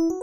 [0.00, 0.16] Өнөөдрийн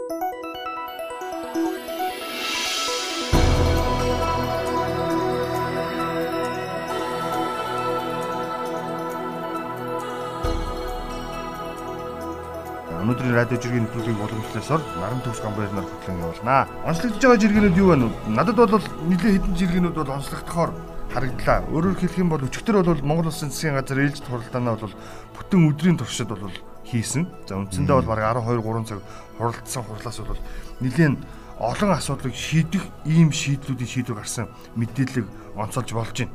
[13.38, 16.66] радио жиргэний нэвтрүүлгийн боломжлосоор наран төгс гамбайр нар хөтлөн явуулнаа.
[16.82, 18.02] Онцлогдож байгаа жиргэнүүд юу вэ?
[18.34, 20.74] Надад бол нэлээд хэдэн жиргэнүүд бол онцлогдохоор
[21.14, 21.62] харагдлаа.
[21.70, 24.94] Өөрөөр хэлэх юм бол өчигдөр бол Монгол Улсын засгийн газар ээлж хуралдаанаа бол
[25.38, 26.50] бүтэн өдрийн туршид бол
[26.90, 27.28] хийсэн.
[27.46, 29.00] За үндсэндээ бол бараг 12 3 цаг
[29.38, 30.40] хуралдсан хурлаас бол
[30.80, 31.16] нэлээд
[31.58, 34.46] олон асуудлыг шийдэх ийм шийдлүүдийн шийдвэр гарсан
[34.78, 35.26] мэдээлэл
[35.58, 36.30] онцолж болж байна.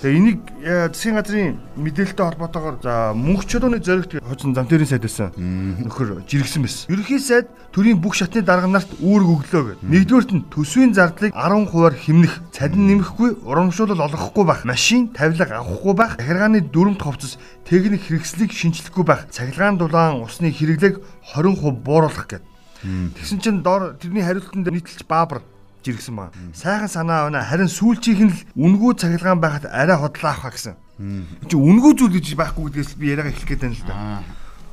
[0.00, 5.36] Тэгээ энийг э, засгийн газрын мэдээлэлтэй холбоотойгоор за мөнх чулууны зоригт хожин замтэрийн сайд байсан
[5.36, 6.88] нөхөр жиргсэн байсан.
[6.88, 9.84] Ерөнхий сайд төрийн бүх шатны дарга нарт үүрэг өглөө гэд.
[9.84, 16.16] Нэгдүгээрт нь төсвийн зардлыг 10%-аар хэмнэх, цадин нэмэхгүй, урамшуулал олгохгүй байх, машин тавилга авахгүй байх,
[16.16, 17.36] захиргааны дүрмт хувцас
[17.68, 21.04] техник хэрэгслийг шинжлэхгүй байх, цахилгаан дулаан усны хэрэглээг
[21.36, 22.42] 20% бууруулах гэд.
[22.82, 25.42] Тэгсэн чинь доор тэрний хариултанд нийтэлж баабар
[25.84, 26.32] жиргсэн баг.
[26.54, 27.42] Сайхан санаа байна.
[27.42, 30.76] Харин сүүлчийнх нь л үнгүү цахилгаан байхад арай хотлоо авах гэсэн.
[31.48, 34.22] Чи үнгүү зүйл гэж байхгүй гэдгээс би яриага эхлэх гээд байна л да.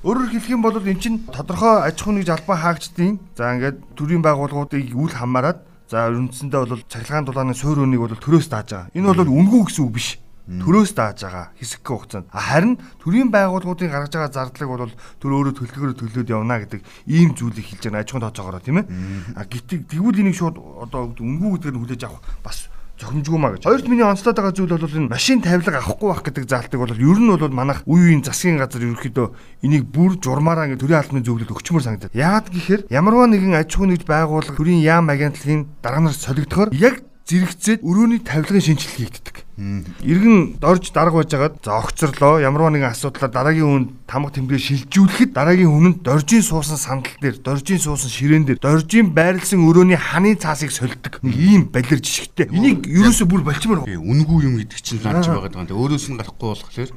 [0.05, 4.21] Өөрөөр хэлэх юм бол эн чинь тодорхой аж ахуйн нэгж албан хаагчдын за ингээд төрийн
[4.21, 8.93] байгууллагуудыг үл хамааран за үндсэндээ бол цахилгаан дулааны суурь өнийг бол төрөөс дааж байгаа.
[8.93, 14.13] Энэ бол үнгүү гэсэн үг биш төрөөс дааж байгаа хэсэг хугацаанд харин төрийн байгууллагуудын гаргаж
[14.13, 18.25] байгаа зардлыг бол төр өөрөө төлтгөрөөр төлөөд явна гэдэг ийм зүйлийг хэлж байгаа аж ахуйн
[18.29, 18.85] тооцоогоор тийм ээ
[19.33, 23.67] а гэтэл тэгвэл энийг шууд одоо үнгүү гэдгээр нь хүлээж авах бас зохимжгүй маа гэж.
[23.67, 27.19] Хоёрт миний онцлоод байгаа зүйл бол энэ машин тавилга авахгүй байх гэдэг заалтыг бол ер
[27.19, 29.27] нь бол манайх үе үеийн засгийн газар ерөөхдөө
[29.67, 32.15] энийг бүр журмаараа ингэ төрийн албаны зөвлөлд өгчмөр санагдаад.
[32.15, 37.03] Яагаад гэхээр ямарваа нэгэн аж ахуйн нэгж байгууллага төрийн яам агентлагийн дарга нар солигдохоор яг
[37.27, 39.34] зэрэгцээд өрөөний тавилгын шинжилгээ хийгддэг.
[39.56, 45.72] Иргэн дорж дарга байжгаад за огцорлоо ямар нэгэн асуудлаар дараагийн хүнд тамга тэмдэглээ шилжүүлэхэд дараагийн
[45.72, 51.23] хүнд доржийн суусан сандал дээр доржийн суусан ширээн дээр доржийн байрлсан өрөөний ханы цаасыг сольдог.
[51.23, 52.52] Нэг ийм балер жишгтэй.
[52.52, 53.88] Энийг ерөөсөө бүр болчмоор.
[53.88, 55.71] Үнгүй юм гэдэг чинь лаач байгаа даа.
[55.71, 56.92] Өөрөөс нь гарахгүй болохоор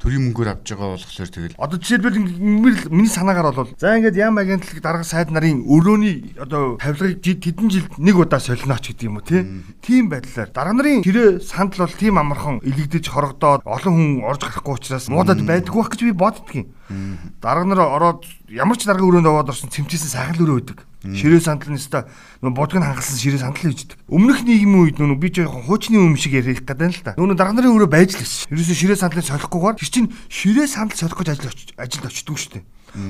[0.00, 1.60] төрийн мөнгөөр авч байгаа болохоор тэгэл.
[1.60, 7.20] Одоо жишээлбэл миний санаагаар бол за ингээд ям агентлаг дарга сайд нарын өрөөний одоо тавилгыг
[7.20, 11.98] тэдэн жилд нэг удаа солиноч гэдэг юм уу тийм байдлаар дарга нарын тэрэ сандал бол
[11.98, 16.66] тийм амархан илэгдэж хорогдоод олон хүн орж гарахгүй учраас муудад байдгүй байх гэж би боддгийн.
[17.42, 20.78] Дарга нар ороод ямар ч дарга өрөөнд аваад орсон цэмчээсэн сайхан өрөө өгдөг.
[21.02, 22.06] Ширээ сандал нь өста
[22.46, 23.98] нөө бодгыг хангалсан ширээ сандал хийждэг.
[24.06, 27.18] Өмнөх нийгмийн үед нөө би яг хуучны юм шиг ярих гэдэг нь л та.
[27.18, 28.54] Нөө дарга нарын өрөө байж л гэсэн.
[28.54, 32.64] Ерөөсөө ширээ сандлыг солихгүйгээр чинь ширээ сандал солих гэж ажил ажилд очдөг шүү дээ.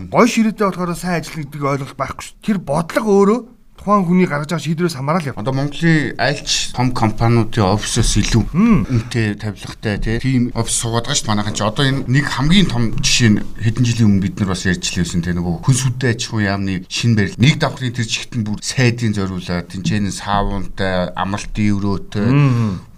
[0.08, 2.40] Гой ширээтэй болохоор сайн ажил гэдэг ойлголт байхгүй шүү.
[2.40, 3.38] Тэр бодлого өөрөө
[3.78, 5.38] тухайн хүний гаргаж байгаа шийдвэрээс хамаарал яв.
[5.40, 11.32] Одоо Монголын айлч том компаниудын офисоос илүү үнэтэй тавилгатай тийм офис суугаад байгаа шүү дээ
[11.32, 14.62] манайхан ч одоо энэ нэг хамгийн том жишээ нь хэдэн жилийн өмнө бид нар бас
[14.68, 17.40] ярьж лээсэн тийм нөгөө хүн сүдэ аж ахуй яамны шинэ барил.
[17.42, 22.28] Нэг давхрын тэр чигтэн бүр сайдын зориулаад тэнцэн саавунтай амралтын өрөөтэй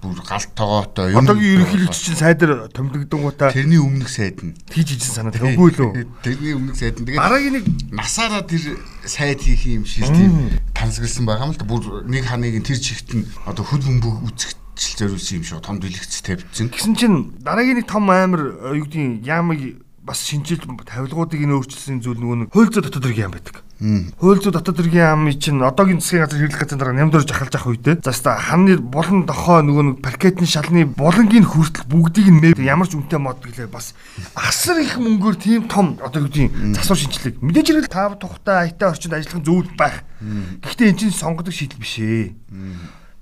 [0.04, 1.24] бүр галт тоогоотой юм.
[1.24, 5.92] Одоогийн ерөнхийлөгч чинь сайдэр томдогдонгуудаа тэрний өмнөх сайд нь тийж ижин санаа тавьгүй лөө.
[6.26, 7.64] Тэрний өмнөх сайд нь тэгээд дараагийн нэг
[7.96, 8.76] насаараа тэр
[9.08, 11.64] сайд хийх юм шиг тийм тансагласан байгаа юм л да.
[11.64, 15.80] Бүр нэг ханыг тэр чигт нь одоо хөл бөмбөг үзэх жил зориулсан юм шиг том
[15.80, 16.68] дэлгэц тавьчихсан.
[16.68, 22.20] Гэсэн чинь дараагийн нэг том амар юу гэдгийг яамыг бас шинжил тавилгуудыг ин өөрчилсөн зүйл
[22.20, 23.63] нөгөө нэг зүйн дотоод хэрэг юм байдаг.
[23.84, 28.00] Зүйн дотоод хэргийн яам чинь одоогийн засгийн газар хэрэглэх газар дараа нямдорж ахалж авах үедээ
[28.00, 32.88] за ста ханы болон дохоо нөгөө нэг паркетны шалны булангийн хүртэл бүгдийг нь мэв ямар
[32.88, 33.92] ч үнэтэй мод гэлээ бас
[34.32, 39.20] асар их мөнгөөр тийм том одоо гэдэг засвар шинжилгээ мэдээж хэрэг тав тухтай аятаа орчинд
[39.20, 40.00] ажиллах зүйл байх.
[40.64, 42.32] Гэхдээ эн чинь сонгодог шийдэл биш ээ.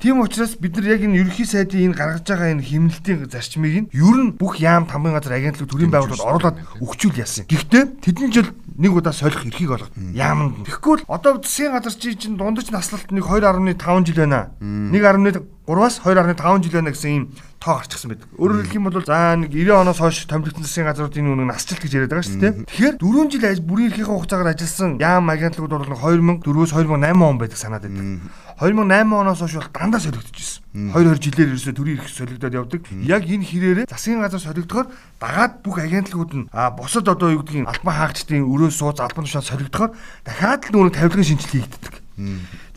[0.03, 3.91] Тийм учраас бид нар яг энэ ерөнхий сайдын энэ гаргаж байгаа энэ химнэлтийн зарчмыг нь
[3.95, 7.47] ер нь бүх яам тамгын газар агентлаг төрийн байгууллагад оруулаад өгчүүл яасан.
[7.47, 8.51] Гэхдээ тэдэн жил
[8.83, 10.67] нэг удаа солих эрхийг олгоод яамд.
[10.67, 13.79] Тэгэхгүй л одоо засгийн газар чи чинь дундаж наслалт нэг 2.5
[14.11, 14.51] жил байна.
[14.59, 17.25] 1.3-аас 2.5 жил байна гэсэн ийм
[17.63, 18.27] тоо гарчихсан байдаг.
[18.35, 21.93] Өөрөөр хэлэх юм бол за нэг 90 оноос хойш томилогдсон засгийн газруудын үнэ насжилт гэж
[21.95, 22.53] яриад байгаа шүү дээ.
[22.67, 27.87] Тэгэхээр 4 жил бүрийн эрхийн хугацаагаар ажилласан яам агентлагууд бол 2004-өөс 2008 он байдаг санаад
[27.87, 28.19] байдаг.
[28.63, 30.63] 2008 оноос хойш бол дандаа солигдож ирсэн.
[30.95, 32.87] 2 2 жилээр ерөөсөө төрийн ирэх солигдоод явдаг.
[33.03, 34.87] Яг энэ хэрээрээ засгийн газар солигдохоор
[35.19, 39.51] дагаад бүх агентлагууд нь а бусад одоо юу гэдгийг албан хаагчдын өрөө сууц албан тушаал
[39.51, 39.91] солигдохоор
[40.23, 41.95] дахиад л нөгөө тавилгын шинжилгээ хийгддэг.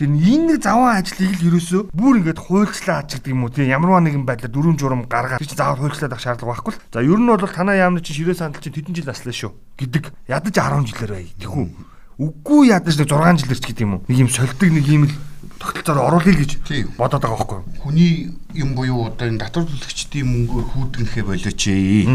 [0.02, 3.70] Тэр энэ нэг заван ажлыг л ерөөсөө бүр ингээд хуульчлаа ач гэдэг юм уу тийм
[3.70, 6.82] ямарваа нэгэн байдлаар дөрвөн журам гаргаад чи заавал хуульчлаад авах шаардлага байхгүй л.
[6.90, 10.04] За ер нь бол танаа яамны чи ширээ сандал чи тэдэн жил наслаа шүү гэдэг
[10.32, 11.30] ядаж 10 жилээр бай.
[11.38, 14.02] Тэхүү Үгүй ядаж нэг 6 жил ирч гэдэг юм уу?
[14.08, 15.14] Нэг юм солидог нэг юм л
[15.60, 16.52] тогтолцоор оруулъя гэж
[16.98, 17.66] бодоод байгаа байхгүй юу?
[17.82, 18.12] Хүний
[18.56, 22.08] юм буюу одоо энэ татвар төлөгчдийн мөнгөөр хүүдгэнхээ болооч ээ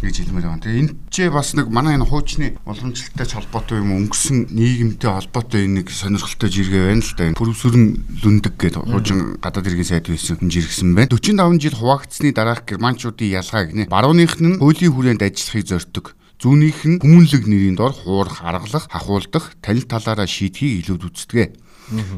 [0.00, 0.62] гэж хэлмээр байна.
[0.64, 5.76] Тэгээ энэ ч бас нэг манай энэ хуучны уламжлалтай холбоотой юм өнгөрсөн нийгэмтэй холбоотой энэ
[5.80, 7.32] нэг сонирхолтой жиргээ байна л да.
[7.36, 7.84] Пүрвсүрэн
[8.22, 11.12] Лүндэг гэдэг хуучин гадаад иргэн сайд байсан жиргсэн байна.
[11.12, 16.06] 45 жил хуваагдсны дараах германчуудын ялгааг нэ барууных нь хуулийн хүрээнд ажиллахыг зорддог.
[16.36, 21.56] Зүүнийх нь хүмүүнлэг нэрийн дор хуурах, аргалах, хахуулдах, танил талаараа шийдхийг илүүд үздэг.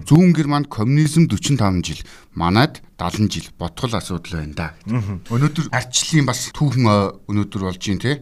[0.09, 2.01] Зүүн Германд коммунизм 45 жил,
[2.35, 4.69] манайд 70 жил ботгол асуудал байна да.
[4.89, 6.97] Өнөөдөр арчлалын бас түүхэн э,
[7.29, 8.15] өнөөдөр болж байна те.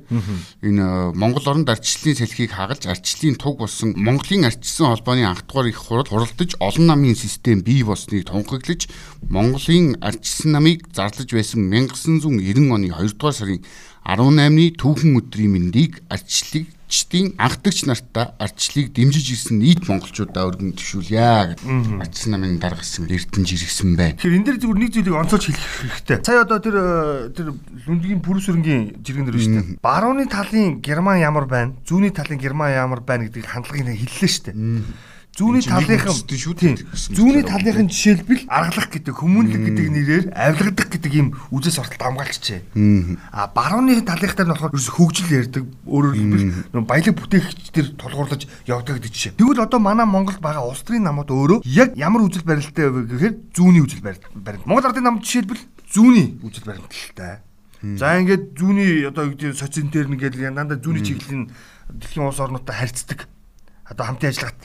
[0.67, 5.71] Энэ э, Монгол оронд арчлалын салхийг хагалж арчлалын туг болсон Монголын арчсан холбооны анх дугаар
[5.71, 8.89] их хурал хуралдаж олон намын систем бий болсныг тунхаглаж
[9.23, 13.65] Монголын арчсан намыг зарлаж байсан 1990 оны 2 дугаар сарын
[14.07, 22.07] 18-ны түүхэн өдрийн мэндийг арчлагчдын анхдагч нартаа арчлыг дэмжиж ирсэн нийт монголчуудаа өргөн төшүүлье гэдэг
[22.07, 24.15] арчсан намын даргасан эрдэнэ жиргсэн байна.
[24.15, 26.23] Тэгэхээр энэ дээр зүгээр нэг зүйлийг онцолж хэлэх хэрэгтэй.
[26.23, 27.47] Сая одоо тэр э, тэр
[27.91, 29.83] Лүндгийн Пүрүсүрэнгийн жиргэн дээр шүү дээ.
[29.83, 31.75] Барууны талын Герман ямар байна?
[31.83, 34.59] Зүүнний талын Герман ямар байна гэдгийг хандлагыг нэг хэллээ шүү дээ.
[35.37, 36.17] Зүүнний талынхан
[37.13, 42.65] Зүүнний талынхан жишээлбэл аргалах гэдэг хүмүүнлэг гэдэг нэрээр авилгадах гэдэг ийм үзэл сурталт хамгаалчихжээ.
[43.37, 45.69] А барууны талынхтар нь болохоор ерөөс хөгжил ярьдаг.
[45.85, 49.37] Өөрөөр хэлбэл баялаг бүтээгчдэр тулгуурлаж явдаг гэдэг жишээ.
[49.37, 53.35] Тэгвэл одоо манай Монголд байгаа улс төрийн намууд өөрөө яг ямар үзэл баримталтай вэ гэхээр
[53.53, 54.65] зүүнний үзэл баримт.
[54.65, 55.61] Монгол Ардын намд жишээлбэл
[55.93, 57.45] зүүнний үзэл баримталтай.
[57.85, 61.53] За ингээд зүүнний одоо юу гэдэг социентер нэгэл дандаа зүүнний чиглэлийн
[61.93, 63.29] дэлхийн улс орнуудтай харьцдаг.
[63.91, 64.63] Одоо хамтын ажиллагаат.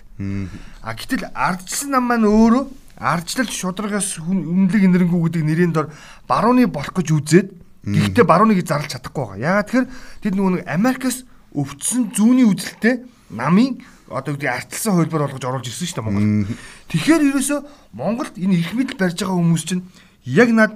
[0.82, 2.64] А гэтэл ардчилсан нам маань өөрөө
[3.02, 5.90] ардчлал шударгаас өмнөлөг инэрэнгүү гэдэг нэрийн дор
[6.30, 7.48] барууны болох гэж үзээд
[7.86, 9.42] гэхдээ барууныг зарлж чадахгүй байгаа.
[9.42, 9.88] Яагаад тэгэхээр
[10.22, 11.18] тэд нөгөө нэг Америкаас
[11.58, 13.02] өвчсөн зүүнний үзэлтэй
[13.34, 13.82] намын
[14.12, 16.58] одоо үгүй ардчилсан хөлбөр болгож оруулж ирсэн шүү дээ Монгол.
[16.92, 17.60] Тэгэхээр ерөөсөө
[17.98, 19.84] Монголд энэ их мэдл барьж байгаа хүмүүс чинь
[20.30, 20.72] яг над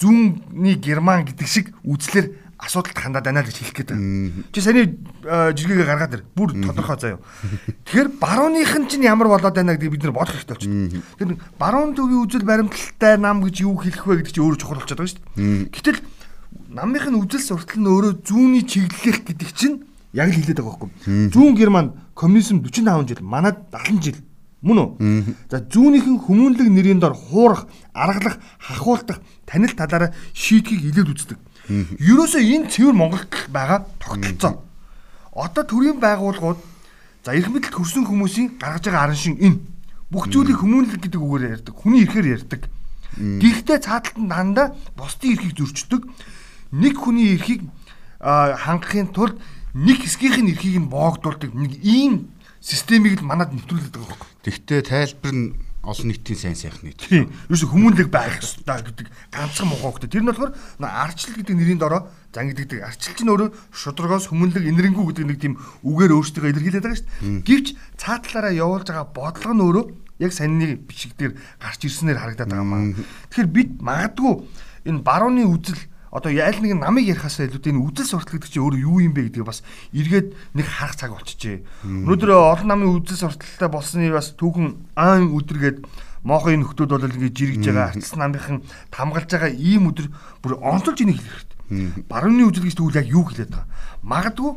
[0.00, 4.44] зүүнний герман гэдэг шиг үзлэр асуудалд хандаад байна л гэж хэлэх гээд байна.
[4.52, 4.86] Чи саний
[5.24, 6.24] э, жиргэгээ гаргаад ир.
[6.36, 7.20] Бүр тодорхой заяа.
[7.88, 11.02] Тэгэхээр барууных нь чинь ямар болоод байна гэдгийг бид нар бодох хэрэгтэй болчихно.
[11.16, 15.00] Тэр баруун төвийн үзэл баримталтай нам гэж юу хэлэх вэ гэдэг чинь өөрөө чухал болчиход
[15.00, 15.72] байгаа шүү дээ.
[15.72, 15.98] Гэтэл
[16.68, 19.76] намынх нь үзэл суртал нь өөрөө зүүнний чиглэлэх гэдэг чинь
[20.12, 21.32] яг л хэлээд байгаа байхгүй.
[21.32, 24.18] Зүүн Германд коммунизм 45 жил, манад 70 жил
[24.60, 24.88] Мөн үү?
[25.48, 27.64] За зүүнийхэн хүмүүнлэг нэрийн дор хуурах,
[27.96, 31.38] аргалах, хахуулдах, танил талаараа шийдгийг илээд үздэг.
[31.70, 34.58] Ерөөсөө энэ цэвэр Монголд байгаа тогтолцоо.
[35.30, 36.58] Одоо төрийн байгууллагууд
[37.22, 39.62] за эрх мэдэлд хүрсэн хүмүүсийн гаргаж байгаа аран шин энэ
[40.10, 41.74] бүх зүйлийг хүмүүнлэг гэдэг үгээр ярьдаг.
[41.78, 42.66] Хүний эрхээр ярьдаг.
[43.14, 46.02] Гэхдээ цааталт нь дандаа бусдын эрхийг зөрчдөг.
[46.74, 47.62] Нэг хүний эрхийг
[48.18, 49.38] хангахын тулд
[49.74, 51.54] нэг хэсгийнх нь эрхийг нь боогдуулдаг.
[51.54, 54.28] Нэг ийм системийг л манад нэвтрүүлээд байгаа байхгүй.
[54.42, 56.92] Тэгтээ тайлбар нь олон нийтийн сайн сайхны.
[56.92, 57.32] Тийм.
[57.48, 60.12] Юусе хүмүүнлэг байх ёстой гэдэг ганцхан мохогтой.
[60.12, 65.04] Тэр нь болохоор арчлал гэдэг нэрийн дороо зан гэдэг арчлал чинь өөрөө шударгоос хүмүүнлэг инэрэнгүү
[65.08, 67.48] гэдэг нэг тийм үгээр өөрсдөө илэрхийлээд байгаа шүү дээ.
[67.48, 67.66] Гэвч
[67.96, 69.84] цаатлаараа явуулж байгаа бодлого нь өөрөө
[70.20, 72.92] яг санийны бичиг дээр гарч ирснээр харагдаад байгаа маа.
[73.32, 74.32] Тэгэхээр бид магадгүй
[74.84, 75.80] энэ барууны үзэл
[76.10, 79.30] одоо яйл нэг намыг ярихаасаа илүү энэ үзэл суртал гэдэг чинь өөрөө юу юм бэ
[79.30, 79.62] гэдгийг бас
[79.94, 81.62] эргээд нэг харах цаг болчихжээ.
[81.86, 85.86] Өнөөдөр олон намын үзэл сурталтай болсны бас түүхэн аан өдргээд
[86.26, 88.58] моохын нөхдүүд бол ингэ жирэгж байгаа арчсан намынхан
[88.90, 90.10] тамгалж байгаа ийм өдөр
[90.42, 92.04] бүр онцолж энийг хэлэх хэрэгтэй.
[92.10, 93.70] Барууны үзэл гэж тэгвэл яг юу хэлээд байгаа.
[94.02, 94.50] Магадгүй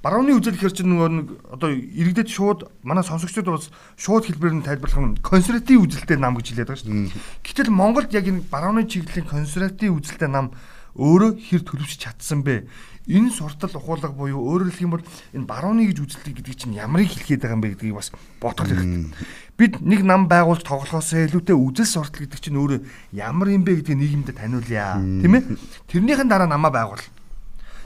[0.00, 3.68] барууны үзэл гэхэр чинь нөгөө нэг одоо иргэдэд шууд манай сонсогчдод бас
[4.00, 7.12] шууд хэлбэрээр нь тайлбарлах нь консерватив үзэлтэй нам гэж хэлээд байгаа шүү дээ.
[7.44, 10.56] Гэтэл Монголд яг энэ барууны чиглэлийн консерватив үзэлтэй нам
[10.98, 12.66] өөрөө хэр төлөвшөж чадсан бэ?
[13.10, 15.04] Энэ суртал ухуулга буюу өөрөөр хэлэх юм бол
[15.34, 19.10] энэ барууны гэж үзэлтэй гэдэг чинь ямарыг хэлгээд байгаа юм бэ гэдгийг бас бодох хэрэгтэй.
[19.58, 22.80] Бид нэг нам байгуулж тоглохоос илүүтэй үзэл суртал гэдэг чинь өөрөө
[23.16, 25.00] ямар юм бэ гэдгийг нийгэмдээ таниулъя.
[25.00, 25.42] Тийм ээ?
[25.90, 27.02] Тэрнийхэн дараа намаа байгуул.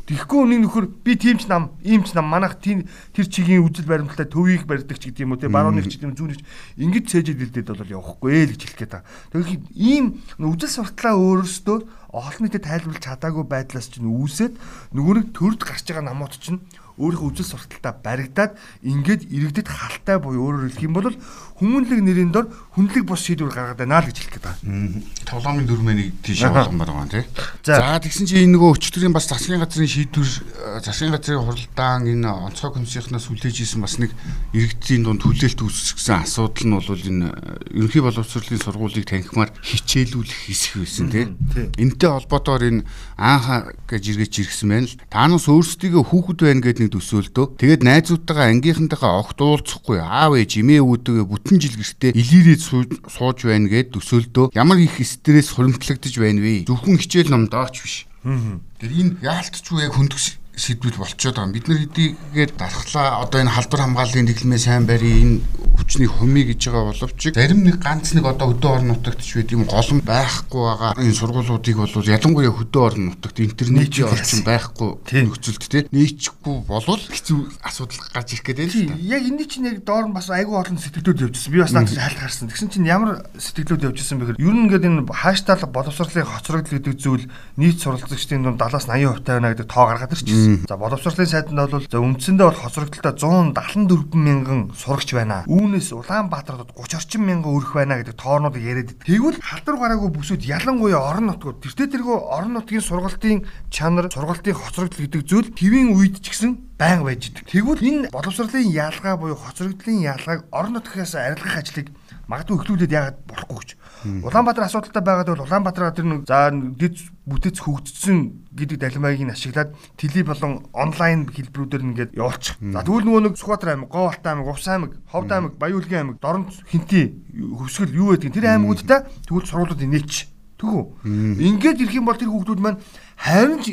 [0.04, 2.84] Тэгэхгүй үнийг нөхөр би тийм ч нам, ийм ч нам манайх тийм
[3.16, 6.18] тэр чигийн үжил баримталтай төвийг барьдаг ч гэдэг юм уу те барууныг ч гэдэг юм
[6.20, 6.40] зүүнийч
[6.76, 9.08] ингэж цээжэд илдээд бол явахгүй ээ л гэж хэлэх гээд байгаа.
[9.32, 10.04] Тэгэхээр ийм
[10.44, 11.78] үжил суртлаа өөрөөсөө
[12.12, 14.54] олон нийтэд тайлбарлаж чадаагүй байдлаас чинь үүсээд
[14.92, 16.60] нөгөө нэг төрд гарч байгаа намууд чинь
[16.98, 18.52] өөрийнхөө үжил сурталтаа баригдаад
[18.86, 21.10] ингээд иргэдэд халтай буюу өөрөөр хэлэх юм бол
[21.58, 25.02] хүмүүнлэг нэрийн дор хүнлэг бос шийдвэр гаргаад байна л гэж хэлэх гээд байна.
[25.22, 27.24] Тоглоомын дөрмөнийг тийш явуулмаар байгаа тий.
[27.62, 27.94] За.
[28.02, 32.74] Тэгсэн чинь энэ нөгөө өчтөрийн бас засгийн газрын шийдвэр э, засгийн газрын хуралдаан энэ онцгой
[32.74, 34.10] комиссийнхнаас хүлээж исэн бас нэг
[34.50, 40.82] иргэдийн дунд хүлээлт үүсгэсэн асуудал нь бол энэ э, ерөнхий боловсролын сургуулийг танхимаар хичээлүүлэх хэсэг
[40.82, 41.30] байсан тий.
[41.54, 41.70] тий.
[41.78, 42.82] Энтэй холбоотойгоор энэ
[43.14, 44.98] анха гэж иргэж иргсэн байна л.
[45.06, 50.60] Та нас өөрсдийгөө хүүхэд байна гэдэг хүүхдийн төсөөлтөө тэгээд найзуудтайгаа ангийнхантайгаа огт уулзахгүй аав ээж
[50.60, 52.60] эмээ үүдээ бүтэн жил гэртээ илэрээд
[53.08, 56.68] сууж байна гэд төсөөлтөө ямар их стресс хуримтлагдаж байна вэ?
[56.68, 58.04] Зөвхөн хичээл ном дооч биш.
[58.24, 61.54] Тэр энэ яалтчгүй яг хөндөгс сэдвүүд болчиход байгаа.
[61.54, 65.40] Бид нар хэдийгээр дархлаа одоо энэ халдвар хамгааллын дэглэмээ сайн барь энэ
[65.74, 69.50] хүчний хумий гэж байгаа боловч зарим нэг ганц нэг одоо хөдөө орон нутагт ч байд
[69.50, 74.90] юм голом байхгүй байгаа энэ сургуулиудыг бол ялангуяа хөдөө орон нутагт интернетийн орчин байхгүй
[75.26, 78.94] нөхцөлд те нээчихгүй болвол хэцүү асуудал гарч ирэх гэдэг юм.
[79.02, 81.52] Яг энэ чинь яг доор нь бас айгүй олон сэтгэлдүүд явжсэн.
[81.52, 82.48] Би бас наад хальт харсан.
[82.48, 86.94] Тэгсэн чинь ямар сэтгэлдүүд явжсэн бэ гэхээр ер нь ингээд энэ хаштаг боловсролын хоцрогдол гэдэг
[86.94, 87.26] зүйл
[87.58, 90.43] нийт суралцагчдын дунд 70-аас 80% тавина гэдэг тоо гаргаад ирчихсэн.
[90.68, 95.44] За боловсролын сайданд бол за үндсэндээ бол хоцрогдолтой 174 мянган сурагч байна.
[95.48, 99.08] Үүнээс Улаанбаатарт 30 орчим мянган өрх байна гэдэг тоорнууд яриад идэв.
[99.08, 105.00] Тэгвэл халдвар гараагүй бүсүүд ялангуяа орон нутгууд тэртээ тэргүй орон нутгийн сургалтын чанар, сургалтын хоцрогдол
[105.00, 107.48] гэдэг зүйл твийн үед ч гэсэн байнга байж идэг.
[107.48, 111.88] Тэгвэл энэ боловсролын яалгаа буюу хоцрогдлын яалгааг орон нутгаас арилгах ажлыг
[112.28, 113.70] магадгүй өглүүлээд яагаад болохгүй гэж.
[114.04, 120.24] Улаанбаатар асуудалтай байгаад бол Улаанбаатар тэр нэг за дэд бүтэц хөгжсөн гэдэг далимайгийг ашиглаад теле
[120.24, 122.60] болон онлайн хэлбэрүүдээр ингээд явуулчих.
[122.60, 126.52] За тэгвэл нөгөө нэг Сүхбаатар аймаг, Говьалтай аймаг, Увс аймаг, Ховд аймаг, Баян-Улгийн аймаг, Дорнод
[126.68, 130.28] хинти хөвсгөл юу байдгийг тэр аймагуудтай тэгвэл сургуулиуд нээч.
[130.60, 132.80] Тэгвэл ингээд ирэх юм бол тэр хүүхдүүд маань
[133.16, 133.64] харин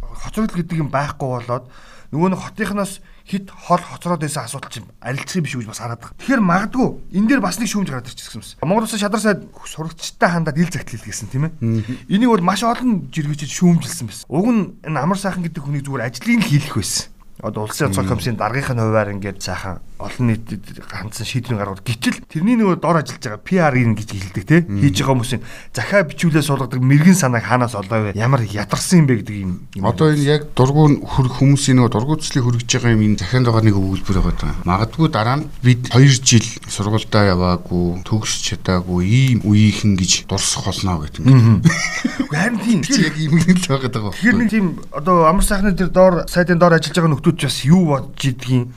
[0.00, 1.66] хоцрогдол гэдэг юм байхгүй болоод
[2.12, 5.82] нөгөө нэг хотынхноос хит хол хоцроод байсан асуудал чинь арилцах юм биш үү гэж бас
[5.84, 6.16] хараад байгаа.
[6.16, 8.56] Тэгэхээр магадгүй энэ дээр бас нэг шүүмж гараад ирчихсэн юмс.
[8.64, 11.52] Монгол Улсын шадар сайд сурагчтай хандаад ил загтлал гэсэн тийм ээ.
[12.08, 14.26] Энийг бол маш олон жиргэжид шүүмжилсэн байсан.
[14.32, 18.36] Уг нь энэ амар сайхан гэдэг хүний зүгээр ажлыг хийх байсан одоо улсын онцгой комиссийн
[18.36, 23.42] даргийнхын хуваар ингээд сайхан олон нийтэд ганцхан шийдвэрийн гаргууд гítэл тэрний нөгөө дор ажиллаж байгаа
[23.42, 25.42] PR-ийн гэж хэлдэг те хийж байгаа хүмүүсийн
[25.74, 29.52] захаа бичүүлээ суулгадаг мэрэгэн санааг хаанаас олоо вэ ямар ядарсан юм бэ гэдэг юм
[29.82, 33.76] одоо энэ яг дургуун хөрөх хүмүүсийн нөгөө дургуутслыг хөргөж байгаа юм энэ захианд байгаа нэг
[33.78, 34.54] өгүүлбэр байгаа даа.
[34.64, 41.02] Магадгүй дараа нь бид 2 жил сургуультай яваагүй төгсч чадаагүй ийм үеийнхэн гэж дурсах болно
[41.02, 41.62] гэдэг юм.
[42.32, 42.80] Харин тийм.
[42.86, 46.76] Яг ийм л байгаа даа тэгэхээр нэг тийм одоо амар сайхны тэр доор сайдын доор
[46.76, 48.68] ажиллаж байгаа нөхдүүд ч бас юу бодж идгийг?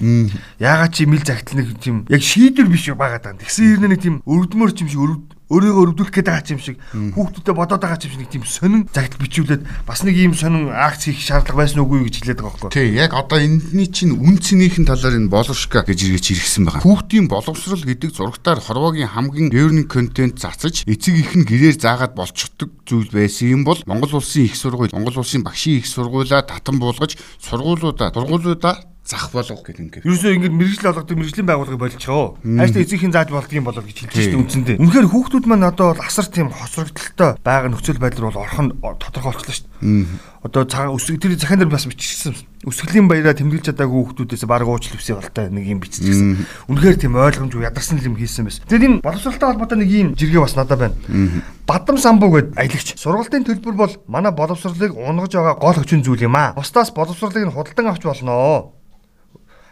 [0.59, 3.35] Яагаад чи мэл загтал нэг тийм яг шийдвэр биш байгаа даа.
[3.35, 7.59] Тэгсэн хэрнээ нэг тийм өрөвдмөр юм шиг өрөвд өөрийгөө өрөвдүүлэх гээд байгаа юм шиг хүүхдүүдэд
[7.59, 11.19] бодоод байгаа юм шиг нэг тийм сонин загтал бичүүлээд бас нэг ийм сонин акц хийх
[11.19, 12.71] шаардлага байсан уугүй гэж хэлээд байгаа байхгүй.
[12.71, 16.83] Тий, яг одоо энэний чинь үн цэнийхэн талаар энэ боловшка гэж иргэж иргсэн байгаа.
[16.87, 22.71] Хүүхдийн боловсрал гэдэг зурагтаар хорвоогийн хамгийн learning content цацаж эцэг их нь гэрээр заагаад болчихдог
[22.87, 27.19] зүйл байсан юм бол Монгол улсын их сургууль, Монгол улсын багшийн их сургуулаа татан буулгаж
[27.43, 30.07] сургуулиудаа, тургуулиудаа зах болго гэдэг ингээд.
[30.07, 32.39] Юусоо ингээд мэрэгжил олгодог мэрэгжлийн байгууллагыг болчихоо.
[32.39, 34.79] Хайштай эцгийн зааж болдго юм болол гэж хэлж байна үндсэндээ.
[34.79, 40.07] Үнэхээр хүүхдүүд маань одоо бол асар тийм хоцрогдолтой байгаа нөхцөл байдал бол орхон тодорхойлчлаа дээ.
[40.41, 42.33] Одоо цагаан өсөг тэр захиан дээр бас бичсэн.
[42.65, 46.45] Өсгөлийн баяраа тэмдэглэж чадаагүй хүүхдүүдээс баг уучлал хүсээ болтой нэг юм биччихсэн.
[46.69, 48.65] Үнэхээр тийм ойлгомжгүй ядарсан юм хийсэн байсан.
[48.69, 50.97] Тэгээд энэ боловсролтой холбоотой нэг юм жиргээ бас надад байна.
[51.65, 52.97] Бадам самбуу гэд аялагч.
[52.97, 56.53] Сургалтын төлбөр бол манай боловсролыг унгаж байгаа гол хүчин зүйл юм аа.
[56.53, 58.73] Бусдаас боловсролыг нь худалдан авч болно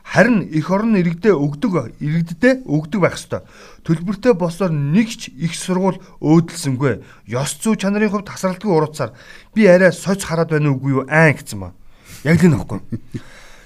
[0.09, 3.45] харин эх орон иргэдээ өгдөг иргэддээ өгдөг байх ёстой.
[3.85, 7.05] Төлбөртэй босоор нэг ч их сургууль өөдөлсөнгүй.
[7.29, 9.13] Ёс зүй чанарын хувьд тасралтгүй урууцаар
[9.53, 11.77] би арай соц хараад байна уугүй юу айн гэсэн ба.
[12.25, 12.81] Яг л нөхгүй.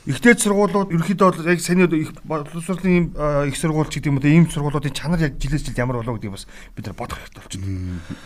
[0.04, 3.16] Ихтэй сургуулиуд бол яг саний их боловсролын
[3.48, 6.36] их сургууль ч гэдэг юм уу ийм сургуулиудын чанар яг жилээс жилд ямар болоо гэдгийг
[6.36, 8.20] бас бид нар бодох хэрэгтэй болчихно.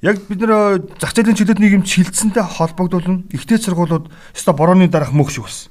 [0.00, 3.28] Яг бид нэр зах зээлийн чөлөөт нийгэмд шилжсэнтэй холбогдуулна.
[3.28, 5.68] Ихтэй сургуулиуд өстой борооны дараах мөх шүү бас.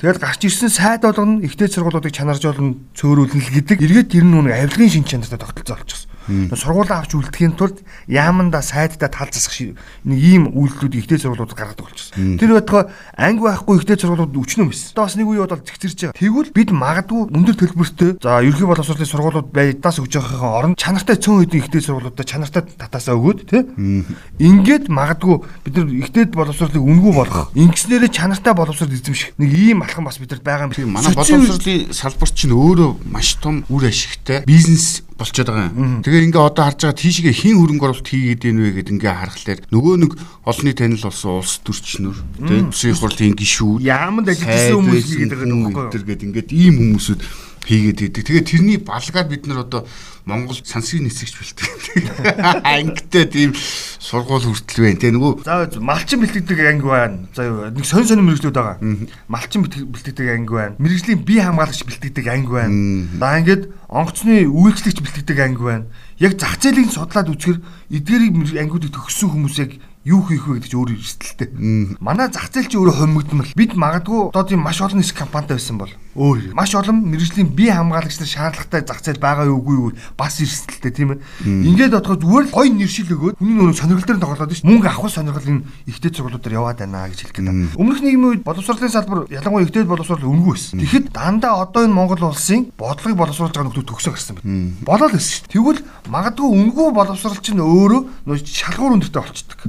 [0.00, 3.84] Тэгэл гарч ирсэн сайд болгоно ихтэй сургуулиудыг чанаржуулна, цөөрүүлнэ л гэдэг.
[3.84, 6.09] Эргээд тэр нь нэг авилгын шин чанартай тогтолцоо болчихсон.
[6.28, 9.74] Сургуулаа авч үлдэхийн тулд яаманда сайдтай тал засах
[10.04, 12.36] нэг ийм үйлдэлүүд ихтэй сургуулиуд гаргадаг болчихсон.
[12.36, 12.84] Тэр байтугай
[13.16, 14.70] анги байхгүй ихтэй сургуулиуд өчнөө.
[14.92, 16.18] Одоо бас нэг үе бодол зэгцэрч байгаа.
[16.20, 21.40] Тэгвэл бид магадгүй өндөр төлбөртэй за ерхий боловсролын сургуулиуд байдаас өгж байгаахын оронд чанартай цөөн
[21.48, 23.62] хэдэн ихтэй сургуулиудад чанартай татаасаа өгөөд тий.
[24.38, 27.50] Ингээд магадгүй бид нар ихтэй боловсролыг үнгүй болгох.
[27.56, 30.94] Ингэснээрээ чанартай боловсрол эзэмших нэг ийм алхам бас бидэнд байгаа юм.
[30.94, 36.00] Манай боловсролын салбар чинь өөрөө маш том үр ашигтай бизнес болчиход байгаа юм.
[36.00, 39.60] Тэгэхээр ингээ одоо харж байгаа тийшээ хин хөрөнгө оруулалт хийгээд байна вэ гэд ингээ харахаар
[39.68, 40.12] нөгөө нэг
[40.48, 45.92] олонний танил болсон улс төрчнөр тийм бүсийн хурлын гишүүд яамд ажилласан хүмүүс хийгээд байгаа юм.
[45.92, 47.20] Тэр гээд ингээд ийм хүмүүсүүд
[47.64, 48.24] хийгээд идэг.
[48.24, 49.86] Тэгээд тэрний балгаар бид нар одоо
[50.24, 52.32] Монгол сансрын нисгч бэлтгэдэг.
[52.64, 53.54] Ангитай тийм
[53.98, 55.00] сургууль хүртэл байна.
[55.00, 57.26] Тэ нөгөө за малчин бэлтгэдэг анги байна.
[57.34, 58.78] За нэг сонь сонь мэрэгжлүүд байгаа.
[59.28, 60.76] Малчин бэлтгэдэг анги байна.
[60.78, 62.74] Мэрэгжлийн бие хамгаалагч бэлтгэдэг анги байна.
[63.16, 65.84] За ингээд онгоцны үйлчлэгч бэлтгэдэг анги байна.
[66.20, 67.58] Яг зах зээлийг судлаад үзэхэр
[67.90, 71.48] эдгээрийг ангиудыг төгссөн хүмүүсийг юу хийх вэ гэдэг чи өөр эрсдэлтэй.
[72.00, 73.52] Манай зах зээл чи өөрөө хомигдмал.
[73.52, 76.54] Бид магадгүй одоо тийм маш олон нисэх компанитай байсан бол өөр.
[76.58, 80.90] Маш олон мэрэгжлийн бие хамгаалагч нар шаардлагатай зах зээл байгаа юу үгүй юу бас эрсдэлтэй
[80.90, 81.22] тийм ээ.
[81.46, 84.66] Ингээд бодоход зүгээр л гой нэршил өгөөд хүний нөгөө сонирхол дээр тоглоод ш.
[84.66, 87.78] Мөнгө авах сонирхол энэ ихтэй сургуулиудаар яваад байна гэж хэлэх гээд.
[87.78, 90.82] Өмнөх нийгмийн үед боловсролын салбар ялангуяа ихтэй боловсрол өнгө байсан.
[90.82, 94.74] Тэгэхэд дандаа одоо энэ Монгол улсын бодлогыг боловсруулж байгаа нөхдөд төгсөө гарсан байна.
[94.82, 95.46] Болоод байсан ш.
[95.46, 99.60] Тэгвэл магадгүй өнгөө боловсролч нь өөрөө нөгөө шалгуур өндөртэй болчдөг.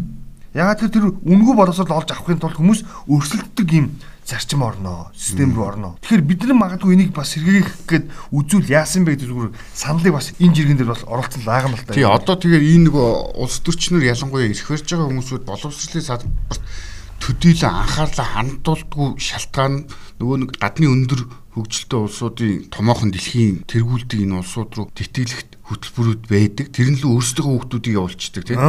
[0.51, 3.87] Ягаад тэр тэр үнгүй боловсрол олж авахын тулд хүмүүс өрсөлддөг юм
[4.25, 5.97] зарчим орноо, систем рүү орноо.
[6.01, 10.31] Тэгэхээр бид нар магадгүй энийг бас сэргээх гээд үзүүл яасан бэ гэдэг зүгээр саналыг бас
[10.37, 11.97] энэ жиргэн дээр бас оруулсан лагам л та.
[11.97, 13.09] Тий, одоо тэгээд энэ нөгөө
[13.41, 16.63] улс төрчнөр ялангуяа ирэх барьж байгаа хүмүүсүүд боловсролын салбарт
[17.21, 19.73] төдийлөн анхаарлаа хандуулдаггүй шалтгаан
[20.17, 21.21] нөгөө нэг гадны өндөр
[21.53, 26.65] хөгжилтэй улсуудын томоохон дэлхийн тэргүүлдэг энэ улсууд руу тэтгэлэгт хөтөлбөрүүд байдаг.
[26.75, 28.59] Тэр нь л өөрсдийнхөө хүүхдүүдийг явуулчихдаг тийм.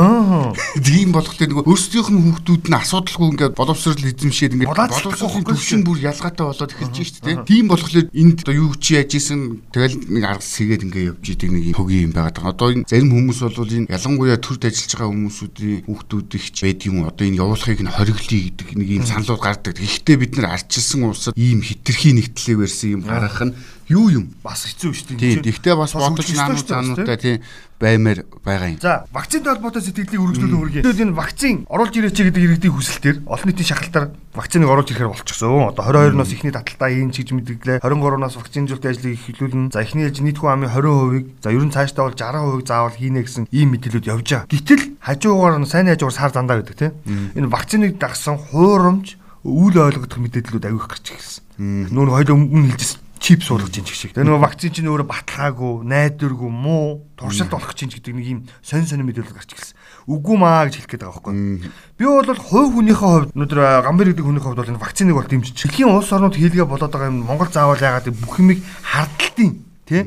[0.78, 5.99] Тийм болохоор нөгөө өөрсдийнх нь хүүхдүүд нь асуудалгүй ингээд боловсрол эзэмшээд ингээд боловсролын төвшин бүр
[6.06, 7.37] ялгаатай болоод эхэлж шүү дээ.
[7.42, 11.50] Тийм болохоор энд одоо юу чи яаж исэн тэгэл нэг арга сэгээд ингээд явж идэг
[11.50, 12.54] нэг хөгийн юм байгаад байгаа.
[12.54, 16.97] Одоо энэ зарим хүмүүс бол энэ ялангуяа төрд ажиллаж байгаа хүмүүсүүдийн хүүхдүүдийг ч байдаг юм.
[17.09, 19.75] Одоо энэ явуулахыг нь хориглоё гэдэг нэг юм саналууд гардаг.
[19.78, 23.54] Гэхдээ бид нар арчилсан улсад ийм хитрхи нэгтлээ барьсан юм гаргах нь
[23.92, 25.42] юу юм бас хэцүү шүү дээ.
[25.42, 25.44] Тийм.
[25.44, 27.43] Гэхдээ бас бодож наамуу цаануудаа тийм
[27.83, 28.79] баймаар байгаа юм.
[28.79, 30.83] За, вакцинтай холбоотой сэтгэлийг үргэлжлүүлэн хүргэе.
[30.87, 34.07] Тэгвэл энэ вакцин оруулж ирээч гэдэг иргэдийн хүсэлтээр олон нийтийн шахалтаар
[34.39, 35.75] вакциныг оруулж ирэхээр болчихсон.
[35.75, 37.83] Одоо 22-ноос ихний таталтаа ийн чиж мэдгэлээ.
[37.83, 39.75] 23-наас вакцинжуулалтын ажлыг эхлүүлнэ.
[39.75, 43.21] За, ихний ээлж нийт хүн амын 20%-ийг за ер нь цаашдаа бол 60% заавал хийнэ
[43.27, 44.47] гэсэн ийм мэдээлүүд явж байгаа.
[44.47, 46.95] Гэтэл хажуугаар нь сайн хажуугаар сар дандаа гэдэг тийм.
[47.35, 51.91] Энэ вакциныг дагсан хуурамч үйл ойлгох мэдээллүүд авих гарч ирсэн.
[51.91, 54.11] Нүүр хоёул өмнө хэлжсэн чип суулгаж ин шиг.
[54.12, 58.83] Тэгээ нөгөө вакцин чинь өөрөө баталгаагүй, найдваргүй, муу, туршилт болох чинь гэдэг нэг юм сонь
[58.83, 59.79] сонь мэдээлэл гарч ирсэн.
[60.11, 61.71] Үгүй маа гэж хэлэх гээд байгаа байхгүй.
[61.95, 65.55] Би бол хувь хүнийхээ хувьд өнөөдөр гамбар гэдэг хүнийхээ хувьд бол энэ вакциныг бол дэмжиж.
[65.55, 69.50] Дэлхийн улс орнууд хийлгээ болоод байгаа юм Монгол заавал яагаад бүх юмыг хардталтын
[69.87, 70.02] тий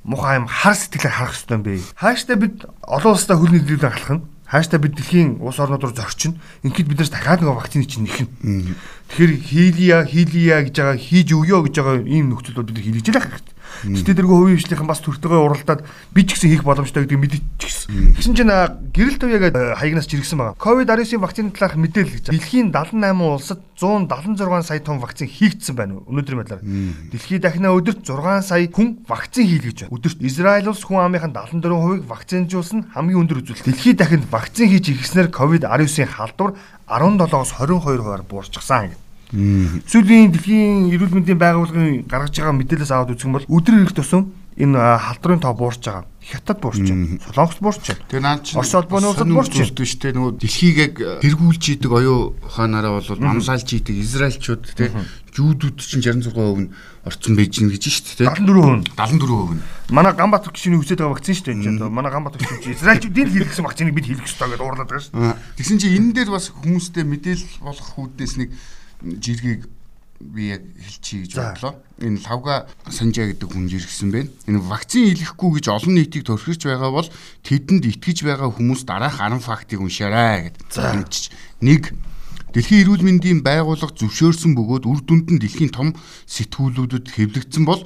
[0.00, 1.74] муухай юм хар сэтгэлээр харах хэрэгтэй юм бэ.
[2.00, 6.38] Хааштай бид олон улстай хөл нийлүүлэн халах нь хааштай бид дэлхийн улс орнууд руу зорчин
[6.62, 8.30] ингээд биднээс дахиад нэг вакцины чинь нэхнэ.
[9.10, 13.18] Тэгэхээр хийлия хийлия гэж байгаа хийж өгөө гэж байгаа ийм нөхцөл бол бид хийлгэж л
[13.18, 13.53] байх хэрэгтэй.
[13.82, 15.82] Гэтэ тэргүй хувийн хвшлийнхэн бас төртөгөө уралдаад
[16.14, 18.14] би ч гэсэн хийх боломжтой гэдгийг мэдчихсэн.
[18.14, 18.54] Тэгсэн чинь
[18.94, 20.56] гэрэл төвягээд хаягнаас жиргсэн байгаа.
[20.56, 22.24] Ковид-19-ийн вакцины талаарх мэдээлэл гэж.
[22.30, 26.62] Дэлхийн 78 улсад 176 сая тонн вакцин хийгдсэн байна өнөөдрийн байдлаар.
[27.10, 29.94] Дэлхийд дахина өдөрт 6 сая хүн вакцин хийлгэж байна.
[29.98, 33.66] Өдөрт Израиль улс хүн амынхаа 74%-ийг вакцинжуулсан хамгийн өндөр үзүүлэлт.
[33.66, 36.54] Дэлхийд дахинд вакцин хийж иргэснээр ковид-19-ийн халдвар
[36.86, 39.03] 17-оос 22%-аар буурчихсан гэдэг.
[39.34, 44.30] Сүүлийн дэлхийн эрүүл мэндийн байгууллагын гаргаж байгаа мэдээлэлээс аваад үзэх юм бол өдөр ирэх тусам
[44.54, 46.06] энэ халдварын тоо буурч байгаа.
[46.22, 47.18] Хятад буурч байна.
[47.18, 48.06] Солонгос буурч байна.
[48.06, 50.14] Тэгээ наад чинь Орос улбанууд буурч байна шүү дээ.
[50.14, 54.94] Нөгөө дэлхийг яг тэргүүлж идэг оюу ухаанаараа бол манлайлж идэг Израильчууд те
[55.34, 56.70] жүүдүүд чинь 66% нь
[57.02, 58.30] орцсон байж гин гэж шүү дээ.
[58.30, 58.94] 74%.
[58.94, 59.62] 74% нь.
[59.90, 61.74] Манай Ганбаатар гişүний хүсэж байгаа вакцин шүү дээ.
[61.74, 65.34] Одоо манай Ганбаатар гişүн Израильчүүдийн хийлгэсэн вакциныг бид хийлгэх ёстой гэдээ уурлаад байгаа шүү.
[65.58, 68.54] Тэгсэн чинь энэ дээр бас хүмүүстэй мэдээлэл болох хүүднээс нэг
[69.02, 69.66] жиргийг
[70.20, 71.74] би яг хэлчихье гэж бодлоо.
[72.00, 74.30] Энэ лавга санжаа гэдэг хүн жиргсэн байна.
[74.46, 77.08] Энэ вакцин хийлгэхгүй гэж олон нийтийг төрхирч байгаа бол
[77.44, 81.34] тэдэнд итгэж байгаа хүмүүс дараах 10 фактыг уншаарай гэдэг.
[81.60, 81.92] Нэг
[82.54, 85.90] Дэлхийн эрүүл мэндийн байгууллага зөвшөөрсөн бөгөөд үр дүнд нь дэлхийн том
[86.30, 87.82] сэтгүүлүүдэд хэвлэгдсэн бол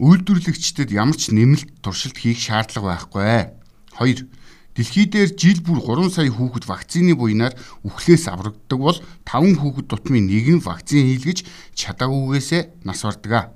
[0.00, 3.52] үйлдвэрлэгчдэд ямар ч нэмэлт туршилт хийх шаардлага байхгүй.
[4.00, 4.24] 2
[4.72, 7.52] Дэлхий дээр жил бүр 3 сая хүүхэд вакцины буйнаар
[7.84, 8.96] үхлээс аврагддаг бол
[9.28, 11.44] 5 хүүхэд тутмын нэг нь вакцин хийлгэж
[11.76, 13.52] чадаагүйгээсээ нас бардаг.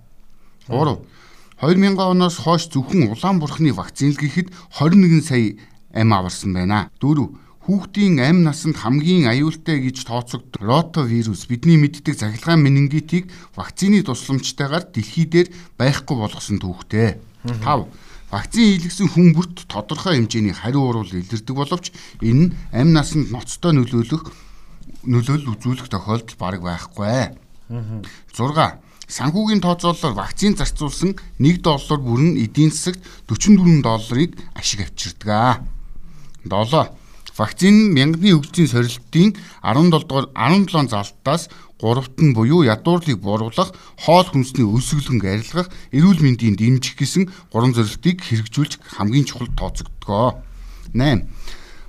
[0.68, 1.00] 3.
[1.57, 5.57] 2000 оноос хойш зөвхөн улаан бурхны вакцинлгэхэд 21 сая
[5.96, 6.92] ам аварсан байна.
[7.00, 7.33] 4.
[7.64, 15.24] Хүүхдийн амь насанд хамгийн аюултай гэж тооцогддог ротовирус бидний мэддэг захилгаан менингитийг вакцины тусламжтайгаар дэлхий
[15.24, 15.48] дээр
[15.81, 17.16] байхгүй болгосон түүхтэй.
[17.42, 23.30] 5 Вакцин хийлгсэн хүн бүрт тодорхой хэмжээний хариу урвал илэрдэг боловч энэ нь амь насанд
[23.30, 24.34] ноцтой нөлөөлөх
[25.06, 27.38] нөлөөлөл үзүүлэх тохиолдол бараг байхгүй.
[27.70, 28.82] 6.
[29.06, 32.98] Санхүүгийн тооцоололоор вакцин зарцуулсан 1 доллар бүрэн эдийн засагт
[33.30, 35.62] 44 долларыг ашиг авчирдаг.
[36.42, 36.90] 7.
[37.38, 41.46] Вакцин мянганы өвчтөний сорилтын 17 дугаар 17 залтаас
[41.80, 48.24] гуравт нь буюу ядуурлыг бууруулах, хоол хүнсний өсөглөнг арилгах, эрүүл мэндийн дэмжих гэсэн гурван зорилтыг
[48.24, 50.40] хэрэгжүүлж хамгийн чухал тооцогдгоо.
[50.96, 51.28] 8.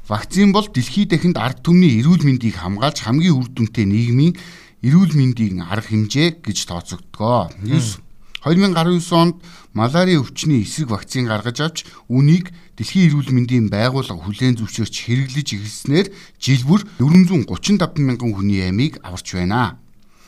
[0.08, 4.36] Вакцин бол дэлхийд дахинд ард түмний эрүүл мэндийг хамгаалж хамгийн үр дүнтэй нийгмийн
[4.84, 7.52] эрүүл мэндийн арга хэмжээ гэж тооцогдгоо.
[7.64, 8.07] 9.
[8.46, 9.36] 2019 онд
[9.74, 11.78] малари өвчний эсрэг вакцин гаргаж авч
[12.10, 19.02] үнийг Дэлхийн эрүүл мэндийн байгууллага хүлээн зөвшөөрч хэрэглэж эхэлснээр жил бүр 435 мянган хүний амийг
[19.02, 19.82] аварч байна.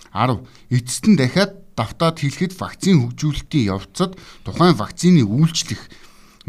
[0.09, 0.41] 10.
[0.73, 5.93] Эцэст нь дахиад давтаад хэлэхэд вакцин хөгжүүлэлтийн явцад тухайн вакцины үйлчлэх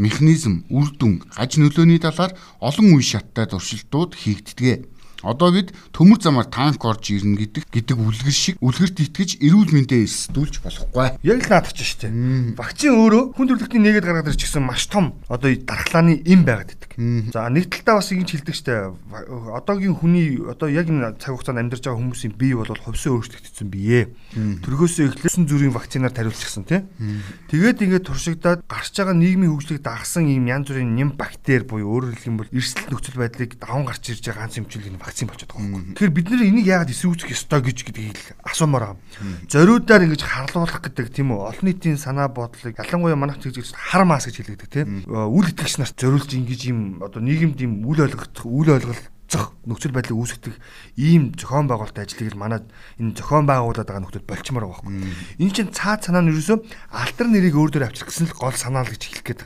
[0.00, 2.32] механизм, үр дүн, гаж нөлөөний талаар
[2.64, 4.88] олон үе шаттай туршилтууд хийгддэг.
[5.22, 10.04] Одоо бид төмөр замаар танк орж ирнэ гэдэг гэдэг үлгэр шиг үлгэрт итгэж эрүүл мэндээ
[10.08, 11.20] эрсдүүлж болохгүй.
[11.20, 12.56] Яг л наадах ч шүү дээ.
[12.56, 16.90] Вакцин өөрөө хүн төрөлхтний нэгэд гаргаад ирж гисэн маш том одоо дархлааны эм байгаад идэг.
[17.36, 19.54] За нэг талдаа бас ингэж хэлдэг шүү дээ.
[19.60, 24.08] Одоогийн хүний одоо яг энэ цаг хугацаанд амьдарч байгаа хүмүүсийн бие бол хувьсан өөрчлөгдсөн бие.
[24.32, 26.80] Төрхөөсөө эхлэсэн зүрийн вакцинаар тариулчихсан тий.
[27.52, 32.40] Тэгээд ингээд туршигдаад гарч байгаа нийгмийн хөгжлийг дагсан ийм янз бүрийн нэм бактери буюу өөрөөр
[32.40, 35.94] бол эрсдэл нөхцөл байдлыг даван гарч ирж байгаа ганц эмчилгээ вакцин болчиход байгаа юм.
[35.98, 39.50] Тэгэхээр бид нэр энийг яагаад эсэргүүцэх ёстой гэж гэдгийг асуумаар байгаа.
[39.50, 41.50] Зориудаар ингэж харлуулах гэдэг тийм үү?
[41.50, 45.02] Олон нийтийн санаа бодлыг ялангуяа манайх чиглэж хар мас гэж хэлдэг тийм.
[45.10, 50.14] Үл итгэгч нарт зориулж ингэж юм одоо нийгэмд юм үл ойлгох үл ойлголцох нөхцөл байдлыг
[50.14, 50.56] үүсгэх
[50.94, 52.62] ийм зохион байгуулалтын ажлыг манай
[53.02, 55.42] энэ зохион байгуулаад байгаа нөхдөд болчмоор байгаа байхгүй.
[55.42, 56.58] Энэ чинь цаад санаа нь ерөөсөө
[56.94, 59.42] алтар нэрийг өөр дөр авчих гэсэн л гол санаа л гэж хэлэх гээд.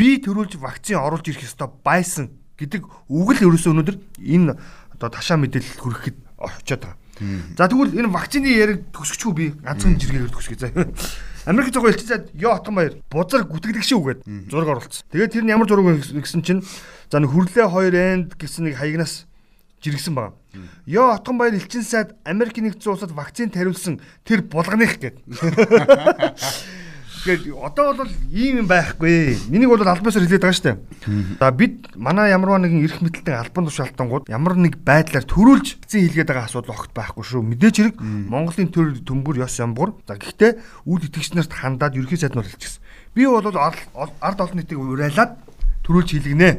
[0.00, 4.58] Би төрүүлж вакцин оруулж ирэх ёстой байсан гэдэг үг л ерөөсөө өнөөдөр энэ
[4.98, 6.98] одоо ташаа мэдээлэл хүрэхэд очиод байгаа.
[7.56, 10.70] За тэгвэл энэ вакцины яриг төгсөхгүй би ганцхан жиргээр төгсгөө заа.
[11.50, 15.06] Америк зогоо элчээд ёо отгон баяр бузар гүтгэлэг шүү гээд зураг оруулсан.
[15.10, 16.62] Тэгээд тэр нь ямар зураг гэсэн чинь
[17.10, 19.26] за нэг хүрлээ 2 энд гэсэн нэг хаягнаас
[19.82, 20.34] жиргсэн байгаа.
[20.86, 25.18] Ёо отгон баяр элчин сайд Америк нэгдсэн улсад вакцин тариулсан тэр булганых гээд.
[27.18, 29.50] Тэгэхээр одоо бол ийм юм байхгүй.
[29.50, 30.78] Миний бол албаасаар хэлээд байгаа шүү дээ.
[31.42, 36.30] За бид манай ямарваа нэгэн эрх мэдэлтийн албан тушаалтангууд ямар нэг байдлаар төрүүлж эцсийн хийлгээд
[36.30, 37.42] байгаа асуудал огт байхгүй шүү.
[37.42, 39.98] Мэдээж хэрэг Монголын төр төмбөр ёс ямбур.
[40.06, 42.82] За гэхдээ үйл итгэгч нарт хандаад ерхий сайд нь хэлчихсэн.
[43.18, 45.42] Би бол ард олон нийтийг урайлаад
[45.82, 46.50] төрүүлж хийлгэнэ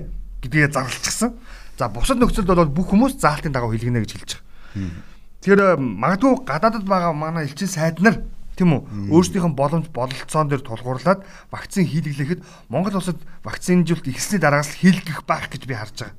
[0.43, 1.39] гэдгээ зарлчихсан.
[1.79, 5.07] За бусад нөхцөлд бол бүх хүмүүс заалтын дагуу хийлгэнэ гэж хэлж байгаа.
[5.39, 8.19] Тэр магадгүй гадаадд байгаа манай элчин сайд нар
[8.59, 14.75] тийм үү өөрсдийнх нь боломж бололцоон дээр тулгуурлаад вакцин хийлгэхэд Монгол улсад вакцинжуулалт ихсний дараагаас
[14.75, 16.15] хийлгэх байх гэж би харж байгаа.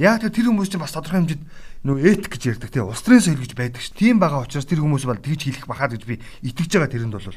[0.00, 1.44] Яг тэр хүмүүс чинь бас тодорхой хэмжээнд
[1.84, 3.92] нөгөө этик гэж ярьдаг тийм улс төрийн соёл гэж байдаг ш.
[3.92, 7.28] Тийм байгаа учраас тэр хүмүүс бол тэгж хийлгэх бахаад гэж би итгэж байгаа тэрэнд бол.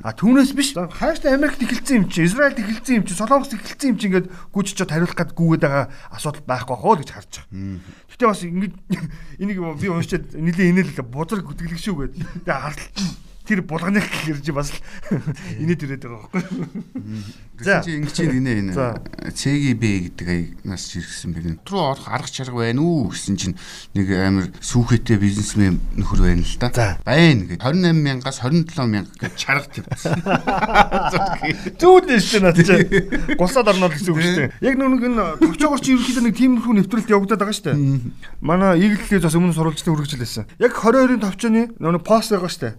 [0.00, 3.98] А түүнээс биш хааштай Америкт эхэлсэн юм чи Израильд эхэлсэн юм чи Солонгост эхэлсэн юм
[4.00, 7.84] чи ингээд гүйж чад хариулах гээд гүгээд байгаа асуудал байхгүй хоо гэж харж байгаа.
[8.08, 8.72] Гэтэ бас ингэж
[9.44, 12.48] энийг би уншаад нэлийн инээлээ бузар гүтгэлэг шүү гэдэг.
[12.48, 12.96] Тэгээ хартал
[13.46, 14.70] тэр булганыг гэрж бас
[15.58, 16.42] инээд ирээд байгаа байхгүй.
[17.62, 18.72] За чи ингэж инээ энэ
[19.34, 19.82] CGB
[20.14, 20.28] гэдэг
[20.62, 21.58] аягнаас жиргсэн бэгэн.
[21.66, 23.58] Руу орох арга чарга байна уу гэсэн чинь
[23.98, 26.98] нэг амар сүүхэттэй бизнесмен нөхөр байна л да.
[27.02, 30.22] Байна гэж 28 мянгаас 27 мянга гэж чарга тавьсан.
[31.82, 32.78] Зүүд нэштэй над чи
[33.38, 34.50] гулсаад орноо гэсэн үг шүү дээ.
[34.62, 37.78] Яг нүг энэ төвчөөгөр чи ерөнхийдөө нэг тиймэрхүү нэвтрэлт явагдаад байгаа шүү дээ.
[38.42, 40.50] Манай ийгэлтээс бас өмнө сурвалжлалын үргэлжлэлсэн.
[40.58, 42.74] Яг 22-ын төвчөөний нэг пост байгаа шүү дээ.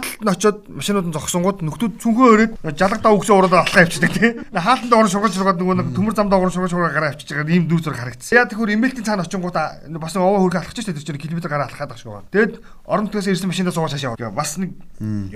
[0.00, 4.30] Нааталт нь очиод машинууд нь зогсонгууд нөхдүүд цүнхөө өрөөд жалгадаа өгсөө ураад алхаа явчихдаг тий.
[4.48, 7.68] Хаалтанд орон шургаж шургаад нөгөө нэг төмөр замдаа орон шургаж шургаа гараа авчиж байгаа ийм
[7.68, 8.36] дүр зураг харагдсан.
[8.40, 9.56] Яа тэгэхээр эмээлтийн цаана очингууд
[10.00, 12.32] бас овоо хөргө алхаж штэ тэр чинь километр гараа алхаад байгаа шүү.
[12.32, 12.54] Тэгэд
[12.88, 14.32] орон нутгаас ирсэн машиндаа суугаад шашаа.
[14.32, 14.72] Бас нэг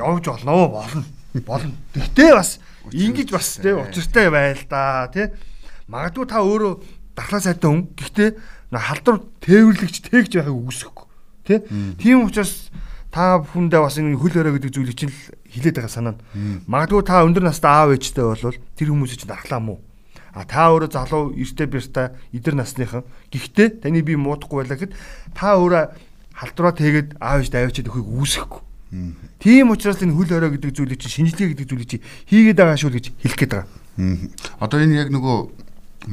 [0.01, 1.05] явж болно болно
[1.45, 1.77] болно.
[1.93, 2.51] Тэгтээ бас
[2.89, 5.29] ингэж бас тий учиртай байл да тий.
[5.93, 6.73] Магадгүй та өөрөө
[7.13, 7.91] дархлаа сайтай хүн.
[7.93, 8.31] Гэхдээ
[8.73, 11.07] халдвар тээвэрлэгч тээгж байхыг үгүйсэхгүй.
[11.45, 11.59] Тий.
[12.01, 12.71] Тийм учраас
[13.15, 15.15] та бүхэндээ бас энэ хөл өрөө гэдэг зүйлийг чинь
[15.47, 16.19] хилээд байгаа санаа.
[16.67, 19.79] Магадгүй та өндөр настай аав ээжтэй болвол тэр хүмүүсийг чинь дархлаа мó.
[20.35, 23.07] А та өөрөө залуу эртээ бэртэ эдэр насныхан.
[23.31, 24.99] Гэхдээ таны бие муудахгүй байлаа гэхэд
[25.31, 25.95] та өөрөө
[26.35, 28.63] халдвараа тэгээд аав ээжтэй авчиад өгөхийг үүсэхгүй.
[29.39, 32.99] Тийм учраас энэ хөл өрөө гэдэг зүйлийг чинь шинжилгээ гэдэг зүйлийг чинь хийгээд байгаа шүү
[32.99, 33.71] гэж хэлэх гээд байгаа.
[34.59, 35.39] Одоо энэ яг нөгөө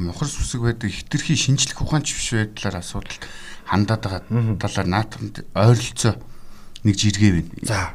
[0.06, 3.18] мохор сүсэг байдаг хитрхи шинжлэх ухаанч биш байдлаар асуудал
[3.66, 4.22] хандаад байгаа
[4.62, 6.14] талаар наатамд ойролцоо
[6.84, 7.50] нэг жиргээ байна.
[7.62, 7.94] За.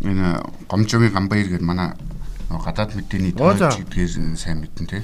[0.00, 1.92] Энэ гомжогийн гамбаяр гэдэг манай
[2.48, 5.02] гадаад мэдээний төвч гэдгээр сайн мэдэн тий.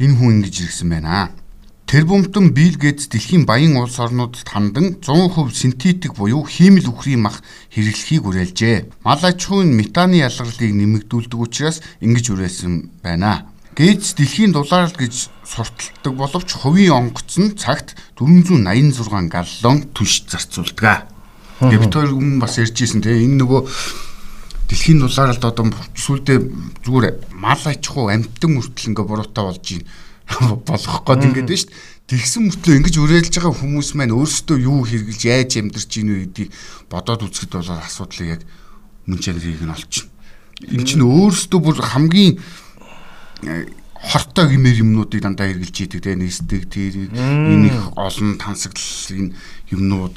[0.00, 1.30] Энэ хүн ингэж иргсэн байна.
[1.92, 7.44] Тэр бумтан Билл Гейтс дэлхийн баян улс орнуудад хандан 100% синтетик буюу хиймэл үхрийн мах
[7.68, 9.04] хэрэглэхийг уриалжээ.
[9.04, 13.52] Мал аж ахуйн метаны ялгарлыг нэмэгдүүлдэг учраас ингэж уриалсан байна.
[13.76, 21.11] Гейтс дэлхийн дулаалт гэж сурталдаг боловч хувийн онгоц нь цагт 486 галлон түнш зарцуулдаг.
[21.62, 23.14] Тэгээ бид хоёр өмнө бас ярьж ирсэн те.
[23.14, 23.60] Энэ нөгөө
[24.66, 26.34] дэлхийн дулаалд одоо сүулдэ
[26.82, 29.84] зүгээр мал аж ахуй амтан мөртөл ингээ буруутай болж ийн
[30.66, 31.90] болох гээд ингээд байна шүү дээ.
[32.10, 36.50] Тэгсэн мөртлөө ингэж уриалж байгаа хүмүүс маань өөрсдөө юу хэрглэж яаж амьдарч ийн вэ гэдгийг
[36.90, 38.42] бодоод үзэхэд бол асуудлыг яг
[39.06, 40.10] мөн чанарыг нь олчихно.
[40.66, 42.32] энэ чинь өөрөөсөө бүр хамгийн
[43.46, 43.66] э,
[44.02, 46.18] хортой гимээр юмнуудыг дандаа хэрглэж идэг те.
[46.18, 49.34] Нэстэг тэр энэ их олон тансаглалын
[49.70, 50.14] юмнууд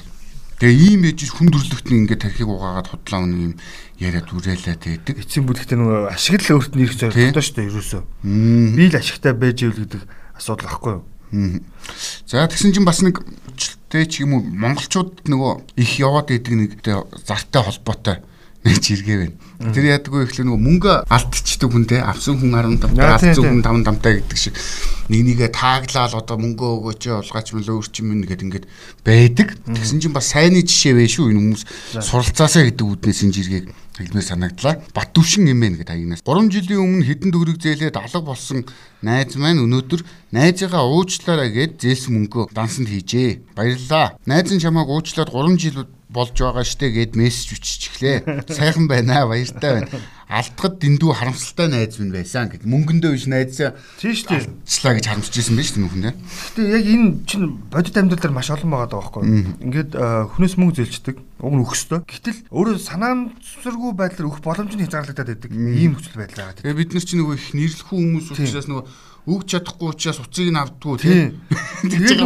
[0.55, 3.53] Тэгээ ийм ээж хүн төрлөخت нь ингээд тархийг угаагаад худлаа өнө юм
[3.99, 5.15] яриад үрээлээ байдаг.
[5.19, 8.01] Эцсийн бүлэгтээ нөгөө ашиг л өөрт нь ирэх зорилготой шүү дээ ерөөсөө.
[8.79, 10.01] Би л ашигтай байж ивэл гэдэг
[10.39, 11.03] асуудал байхгүй юу?
[12.23, 13.19] За тэгсэн чинь бас нэг
[13.59, 16.71] жилтэй ч юм уу монголчууд нөгөө их яваад идэг нэг
[17.27, 18.23] зартай холбоотой
[18.65, 19.35] нэг жиргээ байна.
[19.71, 22.51] Тэр яадаггүй ихлэ нөгөө мөнгө алдчихдаг хүн те авсан хүн
[22.81, 24.57] 15 алдсан хүн 5 дамтай гэдэг шиг
[25.13, 28.65] нэг нэгэ тааглаал одоо мөнгө өгөөч улгаач мөл өөрчим мэн гэдэг ингээд
[29.05, 29.53] байдаг.
[29.69, 31.63] Тэгсэн чинь бас сайнны жишээ вэ шүү энэ хүмүүс
[32.01, 33.65] суралцаасаа гэдэг үднээс энэ жиргээг
[34.01, 34.81] хэлмээр санагдлаа.
[34.91, 38.65] Баттүвшин эмэн гэдэг хаягнаас 3 жилийн өмнө хэдэн төгрөг зээлээд алга болсон
[39.05, 40.01] найз маань өнөөдөр
[40.35, 43.55] найзыгаа уучлаарай гэд зээлсэн мөнгөө дансанд хийжээ.
[43.55, 44.19] Баярлалаа.
[44.27, 48.45] Найз нь чамайг уучлаад 3 жил болж байгаа штэ гэд мессеж өччихлээ.
[48.49, 50.01] Сайхан байна аа баяртай байна.
[50.25, 54.49] Алдахад дэндүү харамсалтай найз минь байсан гэд мөнгөндөө биш найзаа штэ.
[54.65, 56.13] Члаа гэж харамсаж ирсэн байж тэн үхэндээ.
[56.17, 59.21] Гэтэ яг энэ чинь бодит амьдрал дээр маш олон байгаа даа байхгүй.
[59.69, 61.15] Ингээд хүнээс мөнгө зээлчдэг.
[61.45, 61.99] Уг нь өгөхстой.
[62.09, 65.51] Гэтэл өөрөө санаамсаргүй байдлаар өгөх боломж нь хязгаарлагдаад байдаг.
[65.51, 66.57] Ийм нөхцөл байдал байгаа.
[66.63, 68.83] Тэгээ бид нар чинь нөгөө их нэрлэхүү хүмүүс учраас нөгөө
[69.25, 71.41] өгч чадахгүй учраас уцыг нь авдггүй тийм.
[71.81, 72.21] Тэгээд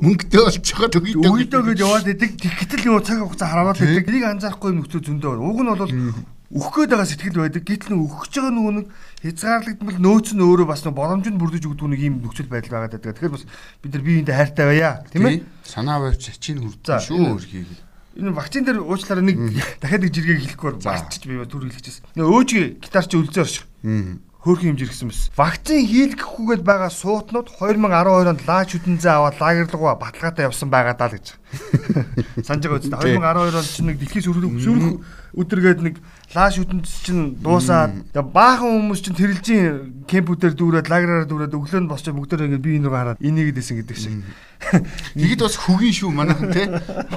[0.00, 2.30] мөнгөтэй болж байгаа төгийдөө өгөөдөө гэж яваад идэг.
[2.40, 4.08] Тэгтэл нөгөө цаг хугацаа хараад идэг.
[4.08, 5.36] Энийг анзаарахгүй нөхцөл зөндөө.
[5.36, 5.92] Уг нь бол
[6.50, 7.62] өгөх гээд байгаа сэтгэл байдаг.
[7.68, 8.86] Гэтэл өгч байгаа нөгөө нэг
[9.20, 13.12] хязгаарлагдмал нөөц нь өөрөө бас боломжинд бүрдэж өгдөг нэг юм нөхцөл байдал байгаа даа.
[13.12, 13.44] Тэгэхээр бас
[13.84, 15.04] бид нар биеиндээ хайртай байя.
[15.12, 15.44] Тийм ээ?
[15.60, 17.68] Санаа барьж чинь хүрдэн шүү өрхийг.
[18.16, 19.38] Энэ вакцин дээр уучлаарай нэг
[19.78, 22.18] дахиад нэг жиргээ хэлэхгүй барчиж би түр хэлчихсэн.
[22.18, 23.62] Нөгөө өөжгийн гитарч үлзээ орш.
[23.86, 25.28] Аа хөөрхөн хэмжээ ирсэн мэс.
[25.36, 31.16] Вакцин хийлгэхгүйгээд байгаа суутнууд 2012 онд лаач хөдөнзөө аваад лагерлууга баталгаатай явсан байгаа даа л
[31.20, 31.26] гэж.
[32.48, 35.04] Санаж байгаа үстэй 2012 онд чинь нэг дэлхийн сүрх
[35.36, 35.94] өдөргээд нэг
[36.34, 42.10] лааш хөдөнц чинь дуусаад баахан хүмүүс чинь тэрэлжийн кемпүүдээр дүүрээд лагераар дүүрээд өглөө нь босч
[42.10, 44.14] бүгдөө ингээд би энэ рүү хараад энийг дэсэн гэдэг шиг.
[45.16, 46.68] Тэгэд бас хөгийн шүү манайхан те.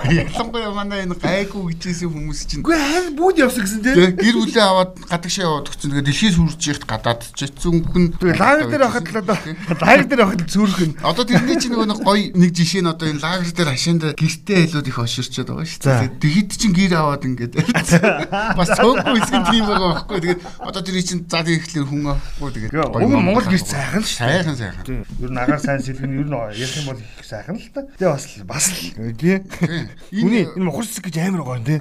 [0.10, 2.64] Ялангуяа манай энэ гайгүй гэжсэн хүмүүс чинь.
[2.64, 3.92] Үгүй хайр бүгд явсан гэсэн те.
[4.16, 5.92] Гэр бүлээ аваад гадагшаа яваад өгсөн.
[5.92, 8.06] Тэгээ дэлхийд сүрж ихт гадаад хүн.
[8.16, 9.38] Тэгээ лагер дээр байхад л одоо
[9.84, 10.92] лагер дээр байхад зүрхэн.
[11.04, 14.82] Одоо тэрний чинь нөгөө гоё нэг жишээ нь одоо энэ лагер дээр хашаанд гэртээ илүү
[14.88, 16.10] их оширчод байгаа шүү дээ.
[16.24, 17.54] Тэгэд чинь гэр аваад ингээд
[18.56, 20.20] бас цөөнгүй хэсэг тийм байгаа байхгүй.
[20.24, 22.72] Тэгээд одоо тэр чинь зад ихлээр хүн авахгүй тэгээд.
[22.74, 24.08] Уг Монгол гэрт сайхан л.
[24.08, 24.86] Сайхан сайхан.
[25.20, 27.82] Ер нь агаар сайн сэлгэн ер нь ярих юм бол их сайхан л та.
[27.98, 29.42] Тэгээ бас бас л тий.
[30.14, 31.80] Үний энэ мухар цэцэг гэж амар гоё тий.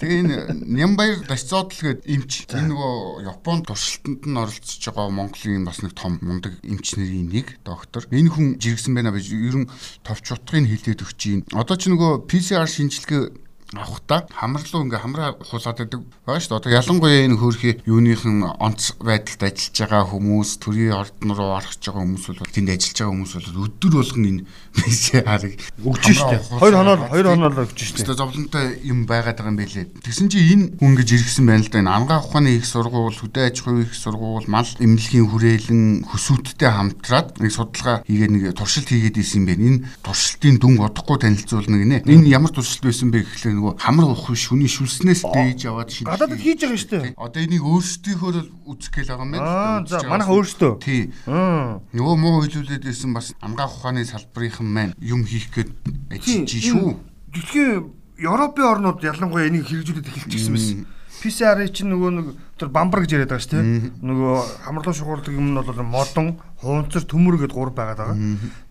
[0.00, 0.36] Тэгээ энэ
[0.72, 6.16] Нямбаяр Дашцоодл гээд эмч энэ нөгөө Японд туршилтанд нь оролцож байгаа Монголын бас нэг том
[6.24, 8.08] мундаг эмч нарын нэг доктор.
[8.08, 11.40] Энэ хүн жиргсэн байна гэж ер нь товч утгыг хилээд өгч юм.
[11.52, 16.60] Одоо ч нөгөө PCR шинжилгээ авахта хамарлуу ингээ хамраа хулаад байдаг байгаа шүү дээ.
[16.62, 21.82] Одоо ялангуяа энэ хөөрхий юуныхан онц байдалд ажиллаж байгаа хүмүүс, төрийн ордон руу орох гэж
[21.92, 24.42] байгаа хүмүүс бол тэнд ажиллаж байгаа хүмүүс бол өдөр болгон энэ
[24.80, 26.40] мессеж хараг өгч шүү дээ.
[26.56, 28.16] Хоёр хоноор хоёр хоноор өгч шүү дээ.
[28.16, 29.86] Зовлонтой юм байгаад байгаа юм байлээ.
[30.00, 31.80] Тэгсэн чи энэ хүн ингэж иргсэн байна л да.
[31.80, 37.40] Энэ ангаа ухааны их сургууль, хөдөө аж ахуйн их сургууль, мал эмнэлгийн хүрээлэн хөсөөттэй хамтраад
[37.40, 39.64] нэг судалгаа хийгээд нэг туршилт хийгээд исэн юм байна.
[39.64, 42.04] Энэ туршилтын дүн одохгүй танилцуулна гинэ.
[42.04, 46.10] Энэ ямар туршилт байсан бэ гэхлээр нөгөө хамар ухах шүний шүлснээс дээж аваад шинэ.
[46.10, 47.14] Гадаадд хийж байгаа шүү дээ.
[47.14, 49.46] Одоо энийг өөрсдийнхөө л үзэх гээл байгаа юм байна.
[49.46, 50.72] Аа за манайха өөрсдөө.
[50.82, 51.14] Тий.
[51.30, 55.70] Нөгөө муу хилүүлээд байсан бас амгаах ухааны салбарынхан маань юм хийх гээд
[56.10, 56.98] ажиллаж шүү.
[57.30, 60.82] Дэлхийн Европын орнууд ялангуяа энийг хэрэгжүүлээд эхэлчихсэн байсан.
[61.22, 62.26] PCR чинь нөгөө нэг
[62.58, 63.94] тэр бамбар гэж яриад байгаа шүү дээ.
[64.02, 64.34] Нөгөө
[64.66, 68.18] хамарлуу шугуурдаг юм нь бол модон, хуунцар, төмөр гэдээ гур байгаад байгаа.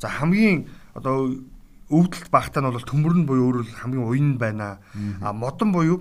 [0.03, 1.31] За хамгийн одоо
[1.91, 4.79] өвдөлт багтаа нь бол төмөр нь буюу өөрөөр хамгийн уян байна.
[5.19, 5.99] А модон буюу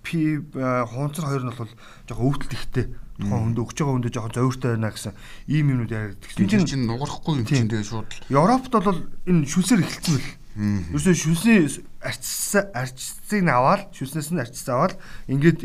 [0.00, 1.72] пи хуунцар хоёр нь бол
[2.08, 2.86] жоохон өвдөлт ихтэй.
[3.16, 5.12] Тухайн хүнд өгч байгаа хүндээ жоохон зовиртой байна гэсэн
[5.48, 6.20] ийм юмнууд яриад.
[6.36, 8.12] Тийм чинь нугарахгүй юм чинь тэгээ шууд.
[8.28, 10.32] Европт бол энэ шүлсээр эхэлсэн бэл.
[10.56, 11.68] Ерөөсөө шүлсний
[12.00, 14.94] арчсан арчцыг нь аваад шүлснээс нь арчсан аваад
[15.28, 15.60] ингээд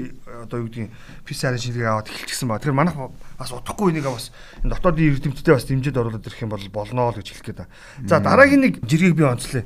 [0.47, 0.91] одоо юу гэдгийг
[1.23, 2.60] PCR-ын шинжилгээ аваад эхэлчихсэн ба.
[2.60, 2.99] Тэгэхээр манайх
[3.41, 4.30] бас удахгүй энийг бас
[4.62, 7.73] энэ дотоодын эрдэмтдээ бас дэмжиж оруулаад ирэх юм бол болно л гэж хэлэх гээд байна.
[8.06, 9.65] За дараагийн нэг жиргэг би онцлоо.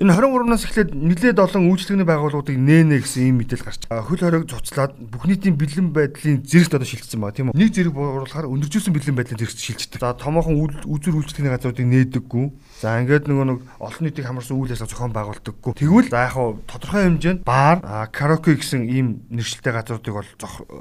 [0.00, 3.84] Энэ 23-наас эхлээд нэлээд олон үйлчлэгний байгууллагуудыг нээнэ гэсэн ийм мэдээлэл гарч.
[3.92, 7.60] Хөл хориг цуцлаад бүх нийтийн бэлэн байдлын зэрэгт одоо шилжсэн байна тийм үү.
[7.60, 10.00] Нэг зэрэг бууруулахаар өндөржүүлсэн бэлэн байдлын зэрэгт шилждэг.
[10.00, 12.46] За томоохон үзүр үйлчлэгний газруудыг нээдэггүй.
[12.80, 15.72] За ингээд нөгөө нэг олон нийтийг хамарсан үйл ажиллагаа зохион байгуулдаггүй.
[15.76, 20.30] Тэгвэл за яг хуу тодорхой хэмжээнд бар, караоке гэсэн ийм нэршилтэй газруудыг бол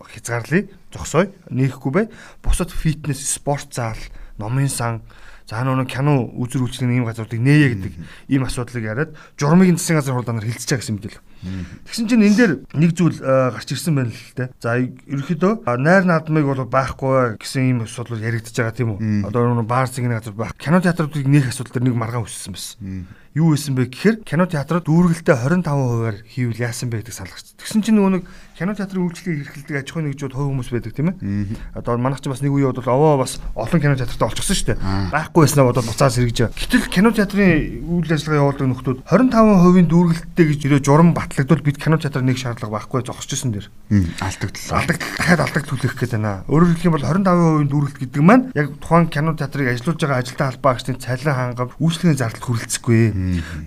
[0.07, 2.05] хязгаарлая, зогсоё, нээхгүй бай.
[2.39, 3.99] Бусад фитнес, спорт зал,
[4.39, 5.03] номын сан
[5.49, 7.93] За нөгөө кино үзэр үйлчлэгийн ийм газруудыг нээе гэдэг
[8.29, 11.17] ийм асуудлыг яриад журмыг засгийн газар хурдан хилцэж байгаа гэсэн мэт л.
[11.39, 14.49] Тэгсэн чинь энэ дээр нэг зүйл гарч ирсэн байна л дээ.
[14.59, 19.31] За ерөөхдөө найр наадмыг бол байхгүй гэсэн ийм асуудал яригдж байгаа тийм үү?
[19.31, 20.53] Одоо баар зингийн газар байх.
[20.59, 24.89] Кино театруудыг нээх асуудал дээр нэг маргаан өссөн байсан юу байсан бэ гэхээр кино театрууд
[24.89, 27.45] дүүргэлтээ 25%-аар хийвэл яасан бэ гэдэг салгаж.
[27.61, 28.23] Тэгсэн чинь нөгөө нэг
[28.59, 31.55] кино театрын үйлчлэгийг эрхэлдэг аж ахуйн нэгжүүд хувь хүмүүс байдаг тийм ээ.
[31.79, 34.83] Одоо манайх ч бас нэг үе бол овоо бас олон кино театрт олчихсон шүү дээ.
[35.15, 36.51] Байхгүй байснаа бодоод буцаас сэргэж.
[36.59, 41.95] Гэтэл кино театрын үйл ажиллагаа явуулдаг нөхдүүд 25%-ийн дүүргэлттэй гэж ирээ журам батлагдвал бид кино
[42.03, 43.71] театрын нэг шаардлага байхгүй зогсчихсон дэр.
[44.19, 44.83] Алдагдлаа.
[44.83, 46.43] Алдагдлаа дахиад алдаг төлөх гээд байна.
[46.51, 50.51] Өөрөөр хэлэх юм бол 25% дүүргэлт гэдэг маань яг тухайн кино театрыг ажилуулж байгаа ажилтан
[50.51, 53.01] албаагчдын цалин хангам үйлчлэгийн зардал хүрэлцэхгүй.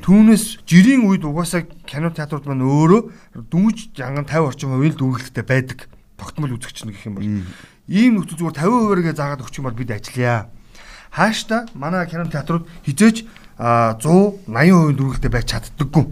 [0.04, 3.02] Түүнээс жирийн үед угаасаа кино театрууд маань өөрөө
[3.52, 5.92] дүнж жанган 50 орчим хувийн дүүргэлттэй байдаг.
[6.16, 7.28] Тогтмол үзэгч нь гэх юм бол
[7.92, 10.48] ийм нөхцөл зүгээр 50%-гээ заагаад өгчих юм бол бид ажиллая.
[11.12, 13.28] Хаашта манай кино театрууд хизээч
[13.60, 16.04] 100 80% дүүргэлтэй байж чаддаггүй.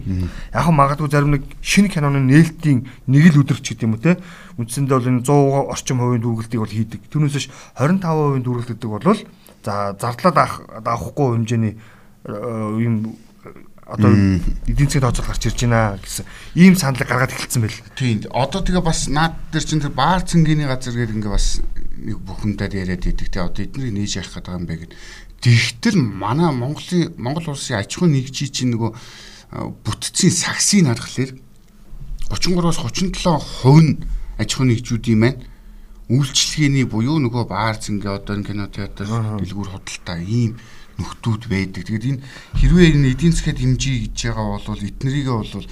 [0.53, 4.03] Яг нь магадгүй зарим нэг шинэ киноны нээлтийн нэг л өдөр ч гэдэг юм уу
[4.05, 4.21] те.
[4.61, 7.01] Үндсэндээ бол энэ 100 орчим хувийн дүүргэлтийг бол хийдэг.
[7.09, 7.49] Түүнээс
[7.81, 9.19] 25% дүүргэлт гэдэг бол
[9.65, 10.31] за зардлаа
[10.85, 11.73] даахгүй хэмжээний
[12.77, 13.17] ийм
[13.91, 14.11] одоо
[14.71, 16.25] эдийн засгийн тооцоол гарч ирж байна гэсэн
[16.55, 17.79] ийм саналыг гаргаад эхэлсэн байл.
[17.99, 18.23] Тийм.
[18.31, 21.59] Одоо тэгээ бас наад дээр чинь тэр баар цэнгэний газар гээд ингээ бас
[21.99, 24.93] нэг бүхэндээ яриад идэг те одоо эднийг нээж явах гэдэг юм бэ гэд.
[25.43, 28.91] Тэгтэл манай Монголын Монгол улсын аж ахуйн нэгжий чинь нөгөө
[29.83, 31.35] бүтцийн саксыг харахаар
[32.31, 33.19] 33-аас 37%
[33.83, 33.99] нь
[34.39, 35.43] аж ахуйн нэгжүүдийн маань
[36.11, 40.59] үйлчлэгээний буюу нөгөө баар цэнгээ одоо кино театр дэлгүүр худалдаа ийм
[41.01, 41.83] нөхдүүд байдаг.
[41.89, 42.23] Тэгээд энэ
[42.61, 45.65] хэрвээ энэ эдийн засгийн хэмжээ гэж байгаа бол эднэрийгээ бол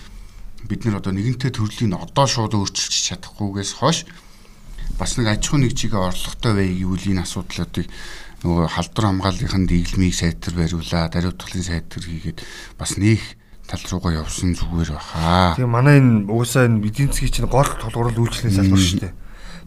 [0.67, 4.05] бид нар одоо нэгэнтээ төрлийн одоо шууд өөрчилж чадахгүйгээс хойш
[4.99, 7.87] бас нэг аж ахуйн нэгжигээ орлоготой бай гэвэл энэ асуудлуудыг
[8.43, 12.39] нөгөө халдвар хамгааллынхын дэглэмийг сайтар бариулаа, даруйтгалын сайтар хийгээд
[12.79, 13.23] бас нээх
[13.67, 15.59] тал руугаа явсан зүгээр баха.
[15.59, 19.13] Тэгээ манай энэ угсаа энэ эдийн засгийн чинь гол тулгуурлал үйлчлэлийн салбар шүү дээ.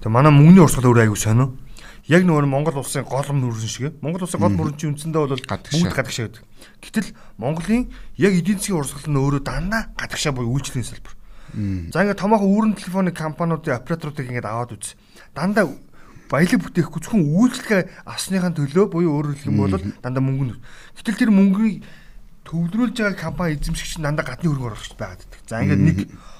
[0.00, 1.52] Тэгээ манай мөнгөний урсгал өөр аягүй сонио
[2.10, 5.94] яг нөгөө Монгол улсын голом нүрэн шиг Монгол улсын гол мөрөн чинь үндсэндээ бол бүгд
[5.94, 6.42] гадагшаа гэдэг.
[6.82, 11.14] Гэтэл Монголын яг эдийн засгийн урсгал нь өөрөө дандаа гадагшаа буюу үйлчлэлийн салбар.
[11.94, 14.98] За ингээд томоохон үүрэн телефоны компаниудын операторуудыг ингээд аваад үз.
[15.36, 15.70] Дандаа
[16.32, 20.56] баялаг бүтээхгүй зөвхөн үйлчлэгээ авсныхаа төлөө буюу өөрөөр хэлэх юм бол дандаа мөнгө.
[20.96, 21.84] Гэтэл тэр мөнгөийг
[22.48, 25.40] төвлөрүүлж байгаа компани эзэмшигч нь дандаа гадны хөрөнгө оруулагч байгаад байдаг.
[25.44, 25.98] За ингээд нэг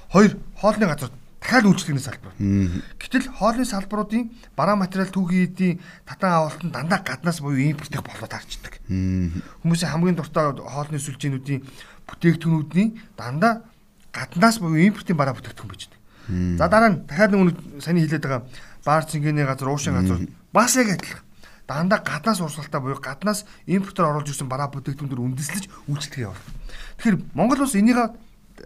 [0.09, 1.13] хоёр хоолны газар
[1.43, 2.33] дахиад үйлчлэгийн салбар.
[2.39, 8.31] Гэтэл хоолны салбаруудын бараа материал түүхий эдийн татан авалт нь дандаа гаднаас буюу импортыг болоод
[8.31, 8.79] харчдаг.
[8.87, 11.61] Хүмүүсийн хамгийн дуртай хоолны сүлжээнүүдийн
[12.07, 13.67] бүтээгдэхүүнүүдийн дандаа
[14.15, 16.59] гаднаас буюу импортын бараа бүтээгдэхүүн байж байгаа.
[16.63, 18.43] За дараа нь дахиад нэг саний хэлээд байгаа
[18.87, 20.23] баар цэнгэний газар, уушин газар
[20.55, 21.27] бас яг адилхан.
[21.67, 26.55] Дандаа гаднаас урсгалтай буюу гаднаас импортоор оруулж ирсэн бараа бүтээгдэхүүнээр үндэслэж үйлчлэгээ явуулдаг.
[27.03, 27.99] Тэгэхээр Монгол улс энийг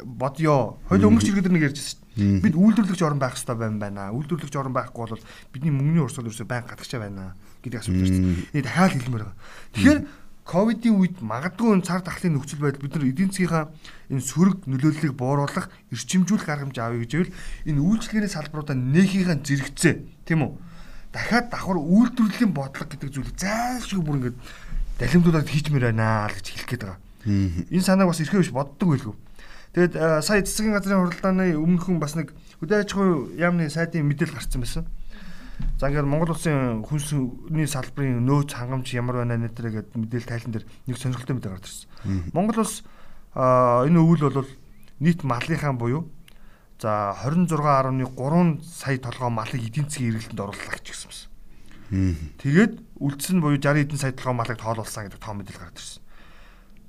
[0.05, 0.77] бодё.
[0.89, 4.11] Хоёул өмнөх жиргэд нэг ярьжсэн Бид үйлдвэрлэгч орн байх хэрэгтэй байна байна.
[4.16, 8.40] Үйлдвэрлэгч орн байхгүй бол бидний мөнгөний урсгал ерөөсөй байн гадагчаа байна гэдэг асуулт байна.
[8.57, 9.37] Энэ дахиад хэлмээр байгаа.
[9.76, 10.00] Тэгэхээр
[10.46, 13.64] ковидын үед магадгүй цар тахлын нөхцөл байдал бид нар эдийн засгийнхаа
[14.14, 17.35] энэ сөрөг нөлөөллийг бууруулах эрчимжүүлэх арга хэмжээ авъя гэж байвал
[17.66, 20.52] энэ үйлчлэгээний салбаруудаа нэхийнхаа зэрэгцээ тийм үү
[21.11, 24.38] дахиад давхар үйлдвэрлэлийн бодлого гэдэг зүйлийг зайлшгүй бүр ингээд
[25.02, 27.00] далимдуулаад хийчмээр байна л гэж хэлэх гээд байгаа.
[27.74, 29.14] Энэ санааг бас эрхээ биш боддог байлгүй.
[29.77, 32.33] Тэгээд сая засгийн газрын хуралдааны өмнөхөн бас нэг
[32.65, 34.89] хөдөө аж ахуй яамны сайдын мэдээлэл гарсан байсан.
[35.77, 40.65] За ингээд Монгол улсын хүнсний салбарын нөөц хангамж ямар байна нэтэрэ гэдэг мэдээлэл тайлан дээр
[40.89, 42.33] нэг сонирхолтой мэдээ гарч ирсэн.
[42.33, 42.89] Монгол улс
[43.37, 44.49] энэ өвөл бол
[45.05, 46.09] нийт малынхаа буюу
[46.81, 52.17] за 26.3 сая толгой малыг эдийн засгийн эргэлтэнд оруулах гэж гисэн юм.
[52.41, 56.06] Тэгээд үлдсэн буюу 60 эдэн сая толгой малыг тоолуулсан гэдэг тоо мэдээлэл гарч ирсэн.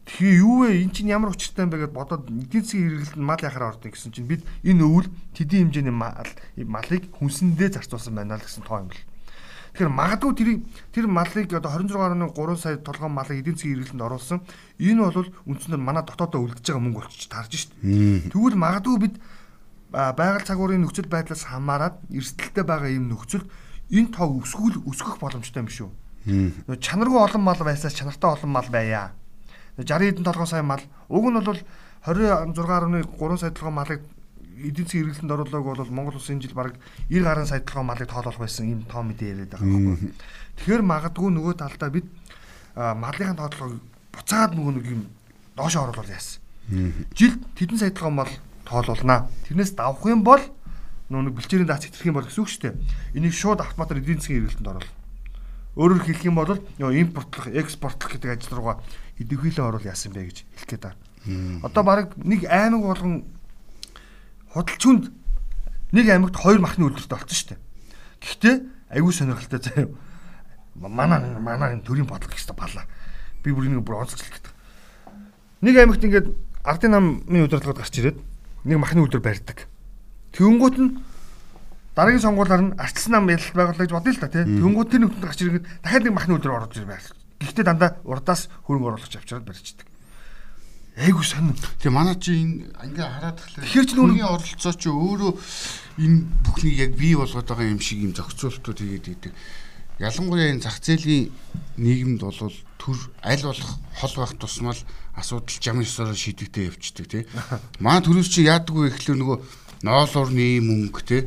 [0.08, 0.88] Тэгээ юу вэ?
[0.88, 4.16] Эн чинь ямар учиртай юм бэ гэдээ бодоод эдийн засгийн хэрэглэлд мал яхаар ордог гэсэн
[4.16, 8.88] чинь бид энэ өвөл тэдийн хэмжээний мал малыг хүнсэндээ зарцуулсан байна л гэсэн тоо юм
[8.88, 9.04] л.
[9.76, 10.50] Тэгэхээр магадгүй тэр
[10.96, 14.40] тэр малыг одоо 26.3 сая толгойн малыг эдийн засгийн хэрэглэлд оруулсан.
[14.80, 17.72] Энэ бол үндсэндээ манай дотоодоо үлдэж байгаа мөнгө болчих тарж шít.
[18.32, 19.16] Тэгвэл магадгүй бид
[19.92, 23.52] байгаль цагуурын нөхцөл байдлаас хамаарат эрсдэлтэй байгаа юм нөхцөлд
[23.92, 25.90] энэ тоо өсгөл өсгөх боломжтой юм шүү.
[26.80, 29.12] Чанаргүй олон мал байсаас чанартай олон мал байя
[29.78, 31.60] 60 хэдэн толгой сая мал уг нь бол
[32.06, 34.02] 26.3 сая толгой малыг
[34.58, 36.76] эдийн засгийн хэрэглэнд оруулаг бол Монгол улсын жил бараг
[37.10, 40.14] 90 гаруй сая толгой малыг тоолох байсан ийм тоо мэдээ яриад байгаа байхгүй.
[40.58, 42.06] Тэгэхээр магадгүй нөгөө талдаа бид
[42.76, 43.82] малын тоотлогыг
[44.14, 45.02] буцаад нөгөө нэг юм
[45.54, 46.42] доошоо оруулах яасан.
[47.14, 48.34] Жилд тэдэн сая толгой мал
[48.66, 49.30] тоолуулнаа.
[49.46, 50.42] Тэрнээс давах юм бол
[51.14, 52.76] нөгөө бэлчээрийн дац хэтрэх юм бол гэсэн үг шүү дээ.
[53.22, 54.98] Энийг шууд автоматар эдийн засгийн хэрэглэнд оруулах
[55.78, 58.82] Өөрөөр хэлэх юм бол ёо импортлох, экспортлох гэдэг ажил руугаа
[59.20, 61.00] идэвхжүүлэн орвол яасан бэ гэж хэлэх гээд байна.
[61.64, 63.26] Одоо баг нэг аймаг болгон
[64.54, 65.12] худалчуунд
[65.92, 67.62] нэг аймагт хоёр махны үйлдвэртэй болсон шүү дээ.
[68.22, 68.56] Гэхдээ
[68.98, 69.88] аюу сонирхолтой заяа.
[70.76, 72.86] Манай манай төрийн бодлого гэсэн балаа.
[73.44, 74.54] Би бүр нэг бүр онцгойлох гэдэг.
[75.62, 76.28] Нэг аймагт ингээд
[76.64, 78.18] ардын намын удирдлагад гарч ирээд
[78.68, 79.66] нэг махны үйлдвэр барьдаг.
[80.38, 81.02] Тэнгүүт нь
[81.98, 84.46] дараагийн сонгуулиар нь арчилсан нам ялал байгуулах гэж бодъё л та тий.
[84.46, 87.08] Тэнгүүт тэр нүдэнд гарч ирээд дахиад нэг махны үйлдвэр орж ирэх байх.
[87.42, 89.88] Гэхдээ дандаа урдаас хөрөнгө оруулагч авчираад барьчихдаг.
[90.98, 91.54] Айгу сонин.
[91.78, 93.62] Тэгээ манай чи энэ ингээ хараад тахлаа.
[93.62, 95.32] Тэгэхээр ч нүрийн оролцоо чи өөрөө
[96.02, 99.34] энэ бүхнийг яг бий болгоод байгаа юм шиг юм зохицуултууд хийгээд идэг.
[100.02, 101.30] Ялангуяа энэ зах зээлийн
[101.78, 104.82] нийгэмд бол төр аль болох хол байх тусмал
[105.14, 107.24] асуудал жам ёсоор шийдэгдээ явцдаг тий.
[107.86, 109.38] Манай төрөөс чи яадаггүй ихлээр нөгөө
[109.84, 111.22] ноол урны мөнгө тий.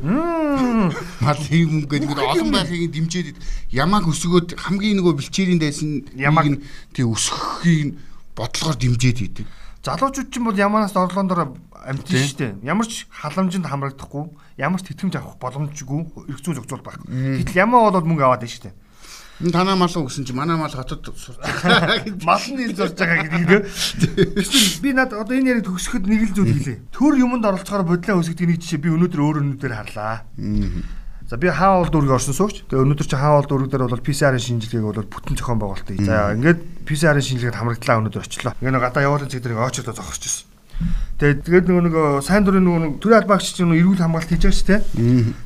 [1.25, 3.37] Малын мөнгө гэдэг олон байхыг дэмжиж
[3.71, 6.59] ямааг өсгөөд хамгийн нөгөө бэлчээрийн дайсан ямааг
[6.95, 7.99] тий өсгөхийг
[8.35, 9.47] бодлогоор дэмжиж идэг
[9.83, 12.61] залуучууд ч юм бол ямаанаас орлоондоор амтэн штэ.
[12.61, 14.29] Ямар ч халамжинд хамрагдахгүй,
[14.61, 17.41] ямар ч тэтгэмж авах боломжгүй эрх зүйн зохицуул байхгүй.
[17.41, 18.77] Гэтэл ямаа болоод мөнгө аваад байна штэ.
[18.77, 18.90] Энэ
[19.49, 21.41] танаа мал уу гэсэн чи манай мал хотод сурч
[22.29, 23.59] мал нь ил зорж байгаа гэдэг нэ.
[24.85, 26.93] Би над одоо энэ яриг төгсөхөд нэг л зүйл хэлээ.
[26.93, 30.29] Төр юмд оролцохоор бодлоо өсгдөг нэг жишээ би өнөөдөр өөр өнөдөр харлаа.
[31.31, 32.67] За би хаавал дүүрэг орсон сууч.
[32.69, 36.03] Тэгээ өнөөдөр чи хаавал дүүрэг дээр бол PCR-ын шинжилгээг бол бүтэн зохион байгуулалт хийж.
[36.03, 36.61] За ингээд
[36.91, 38.53] PCR-ын шинжилгээд хамрагдлаа өнөөдөр очлоо.
[38.59, 40.50] Ингээ нэг гадаа явуулын цэг дээр очоод зогсчихсон.
[41.21, 44.69] Тэгээд тэгээд нөгөө нэг сайн дурын нөгөө төрийн албаагч чинь эрүүл хамгаалалт хийж байгаа шүү
[44.73, 44.81] дээ.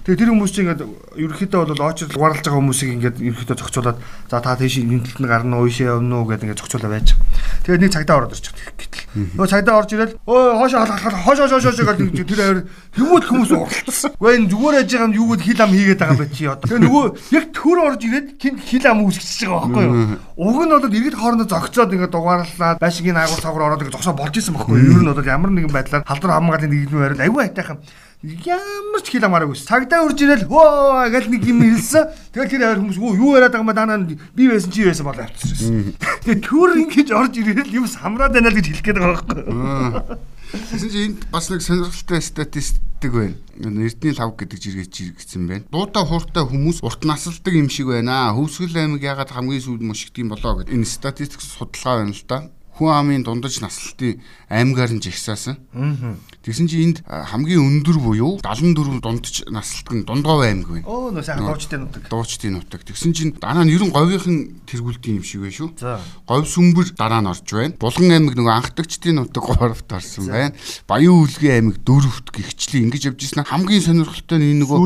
[0.06, 0.82] Тэгээд тэр хүмүүс чинь ингээд
[1.18, 3.98] ерөнхийдөө бол очиж угаарлаж байгаа хүмүүсийг ингээд ерөнхийдөө зохицуулаад
[4.30, 7.18] за та тийш талд нь гарна уу ийшээ явна уу гэдэг ингээд зохицуулаад байж.
[7.66, 9.02] Тэгээд нэг цагдаа ороод ирчих гэтэл.
[9.34, 12.58] Нөгөө цагдаа орж ирэл өө хоошо хоошо хоошо хоошо гэдэг тэр хоёр
[12.94, 14.10] хүмүүд хүмүүс уралдсан.
[14.14, 16.66] Гэхдээ энэ зүгээр яж байгаа юм юу гэд хил ам хийгээд байгаа байх чи одоо.
[16.70, 17.04] Тэгээд нөгөө
[17.34, 20.18] яг төр орж ирээд хин хил ам үүсгэж байгаа байхгүй юу?
[20.38, 24.34] Уг нь бол иргэд хоорондоо зогцоод ингээд дугаарлаад байшингийн агуул цавгаар ороод ингээд зогсоо болж
[24.38, 24.98] исэн байхгүй юу?
[24.98, 27.78] Ер нь бол ямар нэгэн байдлаар халдвар хамгааллын нийгмийн байранд аюу айтайхан
[28.24, 29.56] ямар ч хил амаараагүй.
[29.60, 32.08] Цагдаа урж ирэл хөө гэл нэг юм хэлсэн.
[32.32, 35.20] Тэгэл тэр хоёр хүмүүс юу яриад байгаа юм ба данаа би байсан чи байсан бол
[35.20, 35.92] авчихсан.
[36.24, 40.16] Тэгээ төр ингэж орж ирэл юм самраад байна л гэж хэлэх гээд байгаа байхгүй.
[40.54, 43.36] Тэгсэн чинь энд бас нэг сонирхолтой статистик байна.
[43.60, 45.68] Эрдний лав гэдэг жиргэж иргэсэн байна.
[45.68, 48.32] Дуута хууртай хүмүүс урт насалдаг юм шиг байна.
[48.32, 52.38] Хөвсгөл аймаг ягаад хамгийн сүүлд мушигдсан болоо гэдэг энэ статистик судалгаа байна л да
[52.74, 54.18] хүн амын дундаж наслалтын
[54.50, 55.62] аймгаар нь жигсаасан.
[56.42, 60.86] Тэгсэн чинь энд хамгийн өндөр буюу 74 дундаж наслалт нь Дундгов аймаг байна.
[60.90, 62.02] Оо нөө сайхан дуучдын нутаг.
[62.10, 62.82] Дуучдын нутаг.
[62.82, 65.70] Тэгсэн чинь дараа нь 90 говийн тэргүүлтийн юм шиг байна шүү.
[66.26, 67.78] Говь сүмбэр дараа нь орж байна.
[67.78, 70.54] Булган аймаг нөгөө анхдагчдын нутаг 3-т орсон байна.
[70.90, 73.46] Баян үлгийн аймаг 4-т гихчлээ ингэж явж ирсэн.
[73.46, 74.82] Хамгийн сонирхолтой нь энэ нөгөө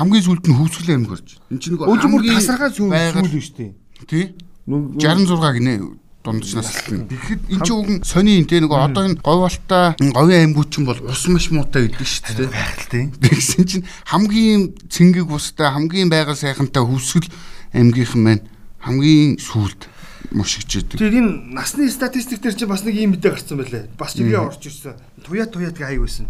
[0.00, 1.28] хамгийн сүүлд нь хөвсгөл аймаг орж.
[1.52, 3.70] Энд чинь нөгөө хамгийн тасархай сүүл сүүл шүү дээ.
[4.08, 4.24] Тий.
[4.68, 7.06] 66 гинэ дундаж наслтна.
[7.06, 11.00] Тэгэхэд эн чинь уг нь сони энэ нөгөө одоо энэ говьалтай говийн аймгууд чинь бол
[11.00, 12.50] ус маш муутай гэдэг шүү дээ.
[12.50, 13.04] Байхaltaй.
[13.22, 17.30] Тэгсэн чинь хамгийн цэнгэг устай хамгийн байгаль сайхантай хөвсгөл
[17.72, 18.42] аймгийнхан маань
[18.82, 19.86] хамгийн сүүлд
[20.34, 20.98] мушигч идэг.
[21.00, 23.88] Тэгээд энэ насны статистик дээр чинь бас нэг юм мэдээ гарсан байлээ.
[23.96, 24.98] Бас жиргээ орж ирсэн.
[25.24, 26.26] Туяа туяа тэгээ хай байсан.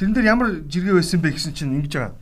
[0.00, 2.14] Тэрэн дээр ямар жиргээ байсан бэ гэсэн чинь ингэж байгаа.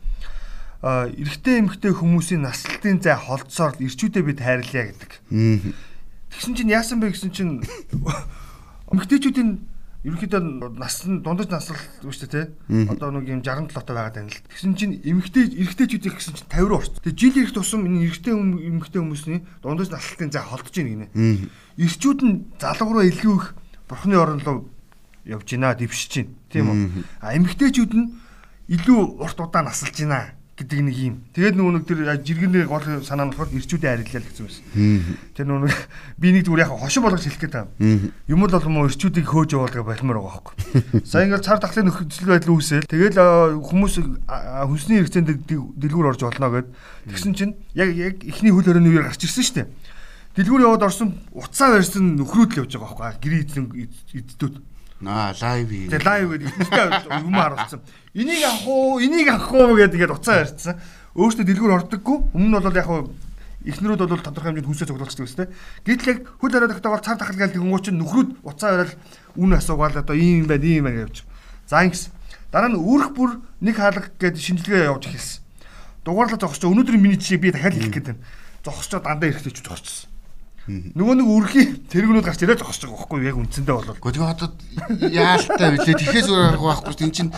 [0.85, 5.11] А эрэгтэй эмэгтэй хүмүүсийн наслалтын зай холдсоор ирчүүдээ бид хайрлаа гэдэг.
[6.31, 7.63] Тэгсэн чинь яасан бэ гэсэн чинь
[8.91, 9.49] эмэгтэйчүүдийн
[10.07, 12.41] ерөнхийдөө нас нь дундаж наслал үүштэй те.
[12.69, 14.43] Одоо нэг юм 67 тоо байгаад байна л.
[14.47, 16.95] Тэгсэн чинь эмэгтэй эрэгтэйчүүдийн гэсэн чинь 50 руу орсон.
[17.03, 21.49] Тэгээ жил ирэх тусам энэ эрэгтэй эмэгтэй хүмүүсийн дундаж наслалтын зай холдож ийн гинэ.
[21.81, 23.47] Ирчүүд нь залуу руу илүү их
[23.89, 24.59] бурхны орон руу
[25.25, 26.27] явж гинэ, дэвшиж гин.
[26.53, 26.77] Тийм үү?
[27.19, 28.07] А эмэгтэйчүүд нь
[28.71, 31.15] илүү урт удаан насалж гинэ гэдэг нэг юм.
[31.37, 34.65] Тэгээд нөгөө нэг тэр жиргэний гол санаа нь болохоор ирчүүдийн арилал гэсэн байсан.
[35.37, 35.69] Тэр нөгөө
[36.21, 38.09] би нэг зүгээр яг хошин болгож хэлэх гээд байгаа.
[38.25, 41.05] Юм л бол мөн ирчүүдийг хөөж явуулгаа болмоор байгаа байхгүй.
[41.05, 43.21] Сая ингээл цар тахлын нөхцөл байдал үүсэл тэгээд
[43.69, 45.29] хүмүүс хүнсний хэрэгцээнд
[45.77, 46.67] дэлгүүр орж болно гэд
[47.05, 49.69] тэгсэн чинь яг яг ихний хөл хорионы үеэр гарч ирсэн шүү дээ.
[50.41, 53.21] Дэлгүүр яваад орсон уцаа барьсан нөхрүүд л явж байгаа байхгүй.
[53.21, 53.65] Гэрээ эзэн
[54.25, 54.55] эддүүд
[55.05, 55.69] Аа лайв.
[55.69, 57.81] Тэгээ лайв гэдэг юм харуулсан.
[58.17, 60.81] Энийг авах уу, энийг авах уу гэдэг ингээд уцаа ярьсан.
[61.13, 62.17] Өөртөө дэлгүүр ордоггүй.
[62.33, 62.89] Өмнө нь бол яг
[63.67, 65.47] эхнэрүүд бол тодорхой хэмжээнд хүнсээ цуглуулдаг гэсэн.
[65.85, 68.95] Гэтэл яг хөл орой тогтоогоор цар тахал тэгэнгүүт чинь нөхрүүд уцаа барил
[69.35, 71.27] үн асуугаал одоо ийм байна, ийм байна гэж.
[71.67, 72.09] За ингэс.
[72.49, 75.43] Дараа нь үүрх бүр нэг хаалга гэдэг шинжилгээ явуулж эхэлсэн.
[76.07, 78.23] Дугаарлаа зогсож өнөөдрийн миний жишээ би дахиад хэлэх байна.
[78.63, 80.16] Зогсож дандаа эрэхтэй ч зогсчихсон.
[80.67, 83.95] Нөгөө нэг үрхий тэргүүнүүд гарч ирээд зогсож байгаа байхгүй яг үндсэндээ бол.
[84.03, 84.51] Гэхдээ одоо
[84.99, 85.95] яалтай билээ.
[85.95, 87.05] Тэхээс өөр арга байхгүй шүү.
[87.07, 87.31] Энд чинь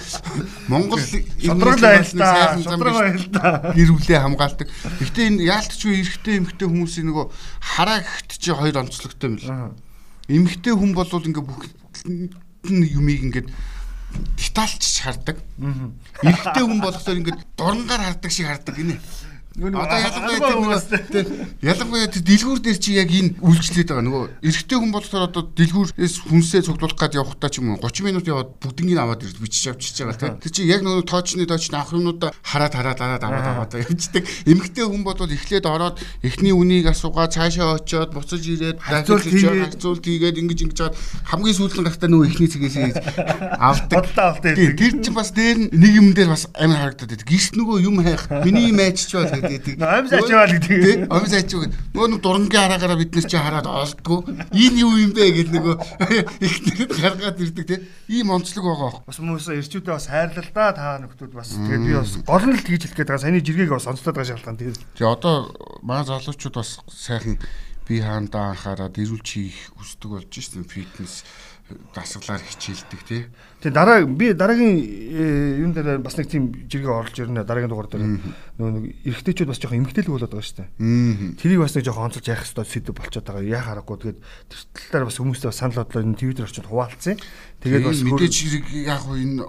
[0.66, 4.68] Монгол шодрол айлтаа, шодрол айлтаа гэрүүлээ хамгаалдаг.
[4.98, 7.26] Гэхдээ энэ яалтчгүй эрэгтэй эмэгтэй хүмүүсийн нөгөө
[7.62, 9.78] хараа гэхт чи хоёр онцлогтой юм л.
[10.26, 11.70] Эмэгтэй хүн бол ингээ бүх
[12.66, 13.48] юмыг ингээд
[14.42, 15.38] детальч хардаг.
[16.26, 18.98] Эрэгтэй хүн болохоор ингээд дурангаар хардаг шиг хардаг гинэ.
[19.58, 20.78] Одоо ялангуяа
[21.66, 26.16] ялангуяа тэр дэлгүүр дээр чи яг энэ үйлчлээд байгаа нөгөө эрэгтэй хүн болохоор одоо дэлгүүрээс
[26.30, 30.06] хүнсээ цуглуулах гээд явахдаа ч юм уу 30 минут яваад бүгднийг аваад ирж бичиж авчиж
[30.06, 30.38] байгаа тийм.
[30.38, 34.24] Тэр чи яг нөгөө тоочны тоочны авах юмнуудаа хараад хараад хараад аваад аваад явждаг.
[34.46, 40.60] Эмэгтэй хүн бол эхлээд ороод эхний үнийг асуугаа цаашаа очиод буцаж ирээд хацуулт хийгээд ингэж
[40.70, 40.96] ингэж жаад
[41.26, 43.02] хамгийн сүүлэн гахтаа нөгөө эхний цэгээс
[43.58, 44.06] авдаг.
[44.78, 47.28] Тэр чи бас дээр нэг юм дээр бас амар харагдаад байдаг.
[47.28, 49.76] Гэрт нөгөө юм хайх миний майч ч бол гэдэг.
[49.80, 51.08] Амс ачаал гэдэг.
[51.08, 51.80] Амс ачаа гэдэг.
[51.94, 54.20] Нөгөө нэг дурангийн хараагаараа бид нар чи хараад олдгоо.
[54.52, 55.76] Энэ юу юм бэ гэдэг нөгөө
[56.48, 57.82] ихнэрэд гаргаад ирдэг тийм.
[58.10, 58.92] Ийм онцлог байгаа.
[59.08, 62.66] Бас хүмүүсээ ирчүүдээ бас хайрлал да та нөхдүүд бас тэгээд би бас гол нь л
[62.66, 63.24] тэгж хэлэх гээд байгаа.
[63.24, 64.76] Саяны жиргэг бас онцлоод байгаа шалтгаан тийм.
[64.98, 65.36] Тэгээ одоо
[65.86, 67.40] маа залуучууд бас сайхан
[67.90, 71.26] би хаандаа анхаарад ирүүл чих хүсдэг болж шин фитнес
[71.94, 73.22] дасгалаар хичээлдэг тий.
[73.62, 77.90] Тэгээ дараа би дараагийн э, юм дээр бас нэг тийм жиргээ оруулж ирнэ дараагийн дугаар
[77.90, 78.06] дээр
[78.58, 80.70] нөгөө нэг эрэгтэйчүүд бас жоохон эмгтээлэг болоод байгаа шүү дээ.
[81.38, 83.46] Тэрийг бас нэг жоохон онцолж яах хэрэгтэй сэдв болчиход байгаа.
[83.46, 84.20] Яа харахгүй тэгээд
[84.90, 87.18] тэр бас хүмүүстэй бас санал бодлоо энэ твиттер орчинд хуваалцсан.
[87.62, 88.36] Тэгээд бас мэдээж
[88.90, 89.44] яг хуу энэ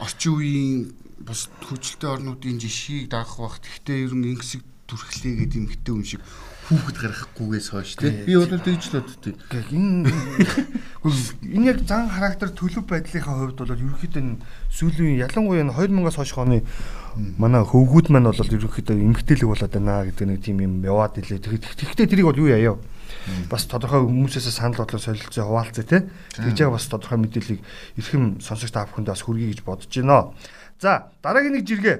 [0.00, 0.76] орчин үеийн
[1.20, 3.60] бас хөгжилтэй орнуудын жишгийг даах бах.
[3.60, 6.22] Гэхдээ ер нь ингэсэг түрхлээ гэдэг эмгтээ хүн шиг
[6.64, 8.24] хүүхэд гаргахгүйгээс хойш тий.
[8.24, 9.36] Би бол тэгж л боддتي.
[9.68, 10.08] Энэ
[11.44, 14.40] энэ яг зан характер төлөв байдлынхаа хувьд бол ерөнхийдөө
[14.72, 16.64] сүүлийн ялангуяа 2000-аас хойш оны
[17.36, 21.44] манай хөвгүүд маань бол ерөнхийдөө эмгтээлэг болоод байна гэдэг нэг тийм юм яваад илээ.
[21.44, 22.80] Тэгэхдээ тэрийг бол юу яаяа?
[23.52, 26.08] Бас тодорхой хүмүүсээс санал бодлоо солилцоо хуваалцъя тий.
[26.32, 27.60] Тэгж байгаа бас тодорхой мэдээллийг
[28.00, 30.32] эрхэм сонсогч та бүхэнд бас хүргэе гэж бодож байна.
[30.80, 31.96] За дараагийн нэг жиргээ.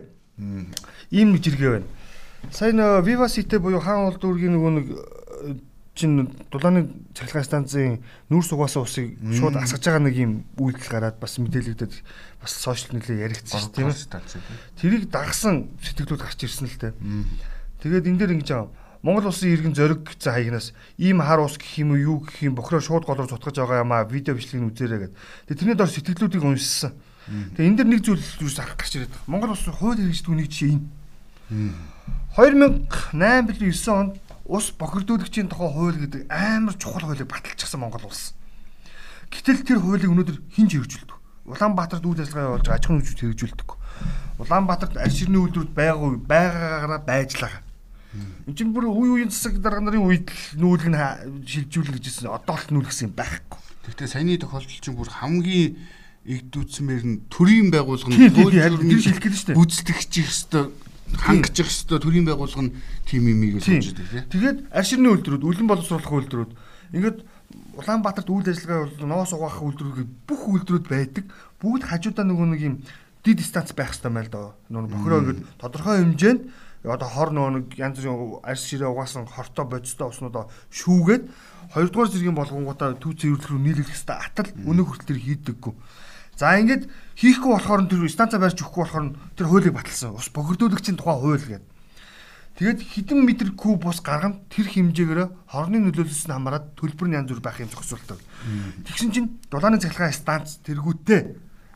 [1.13, 1.89] Ийм нэг жиргээ байна
[2.53, 5.55] Сайн Viva City буюу хаан улд дүүргийн нөгөө нэг э,
[5.95, 11.39] чин дулааны цахилгаан станцын нүүр сугаасан усыг шууд асгаж байгаа нэг юм үйлдэл гараад бас
[11.39, 11.95] мэдээлэгдээд
[12.43, 13.95] бас сошиал нэлээ яригдсан шүү тийм ээ.
[14.75, 16.93] Тэрийг дагсан сэтгэлүүд гарч ирсэн л дээ.
[17.79, 18.67] Тэгээд энэ дээр ингэж аа
[19.05, 22.57] Монгол улсын иргэн зориг гэсэн хаягнаас ийм хар ус гэх юм уу юу гэх юм
[22.57, 25.15] бохроо шууд голоор цутгаж байгаа юм аа видео бичлэгийг үзээрэй гэд.
[25.47, 26.97] Тэгээд тэрний дор сэтгэлүүдийг уншсан.
[27.53, 29.13] Тэгээд энэ дэр нэг зүйл юус арах гарч ирээд.
[29.29, 30.89] Монгол улсын хууль хэрэгждэг нэг жишээ энэ.
[32.35, 34.15] 2008 билүү 9 онд
[34.51, 38.35] ус бохирдуулагчийн тухай хууль гэдэг амар чухал хуулийг баталчихсан Монгол улс.
[39.31, 41.15] Гэтэл тэр хуулийг өнөөдөр хинж хэрэгжүүлдэг.
[41.47, 43.71] Улаанбаатарт үйл ажиллагаа явуулж аж ахуйн хөгжүүлэлт хэрэгжүүлдэг.
[44.43, 47.55] Улаанбаатарт арь ширний үйлдвэрүүд байгаагүй байгаагаараа байжлаа.
[48.51, 50.99] Энд чинь бүр үе үеийн засаг дарга нарын үед л нүүлг нь
[51.47, 52.35] шилжүүлнэ гэжсэн.
[52.35, 53.63] Одоо л нүүлгсэн байхгүй.
[53.87, 55.79] Гэхдээ саяны тохиолдол чинь бүр хамгийн
[56.27, 59.59] игдүүцмээр нь төрийн байгууллага нь хууль шилжих гэдэг шүү дээ.
[59.59, 62.75] Гүйцэтгэгч хэвээр хангаж хэвээр төрийн байгууллага нь
[63.05, 64.33] тим юмыг л хийж байгаа тийм.
[64.33, 66.53] Тэгээд арширны үйлдвэрүүд, үлэн боловсруулах үйлдвэрүүд
[66.95, 67.19] ингээд
[67.75, 71.25] Улаанбаатарт үйл ажиллагаа бол ноос угаах үйлдвэрүүд бүх үйлдвэрүүд байдаг.
[71.59, 72.77] Бүгд хажуудаа нөгөө нэг юм
[73.23, 74.55] дид станц байх хэрэгтэй мэл доо.
[74.71, 76.43] Нөгөө бохироо ингээд тодорхой хэмжээнд
[76.85, 81.25] одоо хор нөгөө янз бүрийн арьс ширээ угаасан хортой бодистой уснуудаа шүүгээд
[81.73, 85.75] хоёрдугаар зэргийн болгонгуудаа түүцэн үйлдвэр рүү нийлүүлэх хэрэгтэй атал өнөө хүртэл тэр хийдэггүй.
[86.37, 86.85] За ингээд
[87.15, 89.07] хийхгүй болохоор тэр станца барьж өгөхгүй болохоор
[89.39, 90.15] тэр хуулийг баталсан.
[90.15, 91.75] Ус бохирдуулагчийн тухай хууль гэдэг.
[92.55, 97.35] Тэгээд хэдэн метр куб ус гаргана тэр хэмжээгээр хорны нөлөөлөлс нь хамаарат төлбөр нь янз
[97.35, 98.23] бүр байх юм зохицуулдаг.
[98.87, 101.21] Тэгсэн чинь дулааны цахилгаан станц тэргүүтээ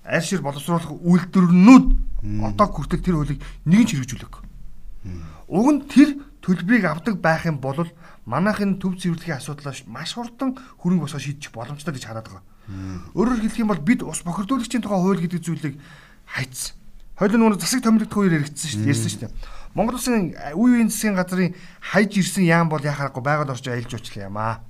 [0.07, 1.87] аль шир боловсруулах үйлдвэрнүүд
[2.47, 4.35] одоо хүртэл тэр хуулийг нэгэн хэрэгжүүлэг.
[5.51, 6.09] Уг нь тэр
[6.47, 7.83] төлбөрийг авдаг байх юм бол
[8.23, 12.45] манайхын төв цэвэрлэгийн асуудлаа маш хурдан хөрөнгө босгоо шийдчих боломжтой гэж хараад байгаа.
[13.17, 15.77] Өөрөөр хэлэх юм бол бид ус бохирдуулагчийн тухай хууль гэдэг зүйлийг
[16.29, 16.77] хайцсан.
[17.17, 18.93] Хоёул нөгөө засаг томилогдох хоёр яригдсан шүү дээ.
[18.93, 19.33] Ярьсан шүү дээ.
[19.75, 24.29] Монгол улсын үе үеийн засгийн газрын хайж ирсэн яам бол яхахгүй байгаль орчин аялж уучлаа
[24.29, 24.63] юм аа.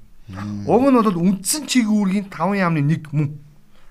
[0.64, 3.36] Уг нь бол үндсэн чиг үүргийн 5 яамны нэг мөн.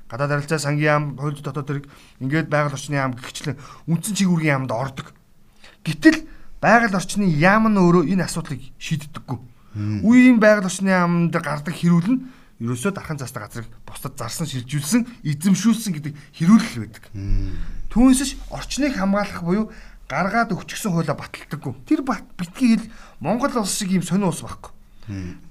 [0.07, 1.85] Гадаад харилцаа сангийн яам, хууль дотоод тэрэг
[2.23, 3.59] ингээд байгаль орчны яам гихчлэн
[3.91, 5.11] үндсэн чиг үүргийн яамд ордог.
[5.83, 6.23] Гэтэл
[6.63, 9.37] байгаль орчны яам нь өөрөө энэ асуудлыг шийддэггүй.
[10.01, 12.21] Үеийн байгаль орчны яамд гардаг хэрүүл нь
[12.59, 17.03] ерөөсөө дархан застаа газрыг бусдад зарсан шилжүүлсэн, эзэмшүүлсэн гэдэг хэрүүлэл байдаг.
[17.93, 19.69] Түүнээс орчныг хамгаалах буюу
[20.09, 21.73] гаргаад өгчихсөн хуулиа баталдаггүй.
[21.85, 22.89] Тэр битгий хэл
[23.19, 24.73] Монгол улс шиг юм сонио ус байхгүй.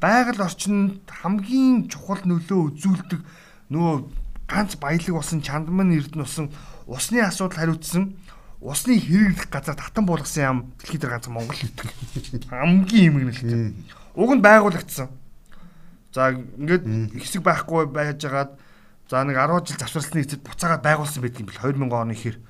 [0.01, 3.21] Байгаль орчинд хамгийн чухал нөлөө үзүүлдэг
[3.71, 3.95] нөгөө
[4.49, 6.51] ганц баялаг усан чандман эрдэнэ усан
[6.87, 8.17] усны асуудал хариуцсан
[8.61, 11.89] усны хэрэглэх газар татан буулгасан юм дэлхийд ганц Монгол гэдэг.
[12.51, 13.75] Хамгийн юм гэнэлтэй.
[14.17, 15.09] Уг нь байгуулагдсан.
[16.17, 18.57] За ингээд хэсэг байхгүй байжгаад
[19.05, 22.41] за нэг 10 жил завсарласны эцэд буцаагаад байгуулсан байдаг юм бэл 2000 оны хэр.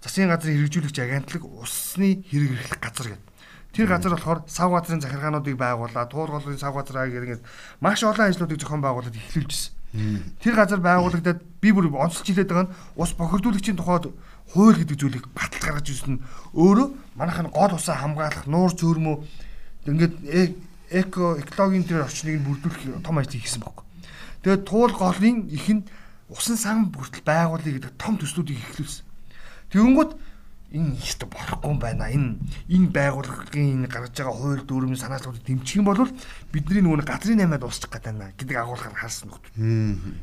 [0.00, 3.28] Засгийн газрын хэрэгжүүлэгч агентлаг усны хэрэг эрхлэх газар гэдэг.
[3.76, 7.44] Тэр газар болохоор сав газрын захиргаануудыг байгуулаад, туулгын сав газраа гэргээд
[7.84, 10.40] маш олон ажлуудыг зохион байгуулад эхлүүлжсэн.
[10.40, 14.16] Тэр газар байгуулагдаад би бүр онцлж хэлээд байгаа нь ус бохирдуулагчийн тухайд
[14.56, 16.22] хууль гэдэг зүйлийг батал гаргаж ирсэн нь
[16.56, 16.88] өөрөө
[17.20, 19.16] манайх нь гол усаа хамгаалах, нуур зөөрмөө
[19.92, 20.14] ингээд
[20.94, 23.82] эко экологийн тэр орчныг нь бүрдүүлэх том ажил хийсэн баг.
[24.46, 25.82] Тэгээд туул голын их нь
[26.30, 29.04] усан сан бүртэл байгуулъя гэдэг том төслүүдийг эхлүүлсэн.
[29.74, 30.12] Тэгэнгүүт
[30.74, 32.10] энэ ихтэй болохгүй юм байна.
[32.10, 36.10] Энэ энэ байгууллагын энэ гаргаж байгаа хууль дүрмийн санаачлалыг дэмжих юм бол
[36.50, 39.44] бидний нөгөө газрын наймаад усчих гэдэг байна гэдэг агуулгаар харсан нөхд.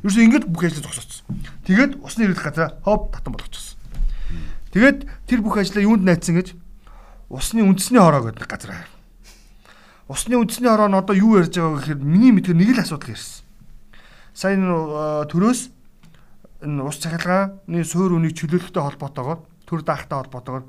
[0.04, 1.24] Юусе ингэж бүх ажил зогсооцсон.
[1.64, 3.80] Тэгээд усны хэрэглэх газар хоп татан болгочихсон.
[4.76, 6.52] Тэгээд тэр бүх ажлаа юунд найцсан гэж
[7.32, 9.01] усны үндэсний хороо гэдэг газар аа.
[10.10, 13.46] Усны үндэсний хороо нь одоо юу ярьж байгаа гэхээр миний мэдгээр нэг л асуудал ярьсан.
[14.34, 14.66] Сайн
[15.30, 15.60] төрөөс
[16.66, 20.64] энэ ус цахилгааны суур үнийг чөлөөлөхтэй холбоотойгоор төр даахтай холбоотойгоор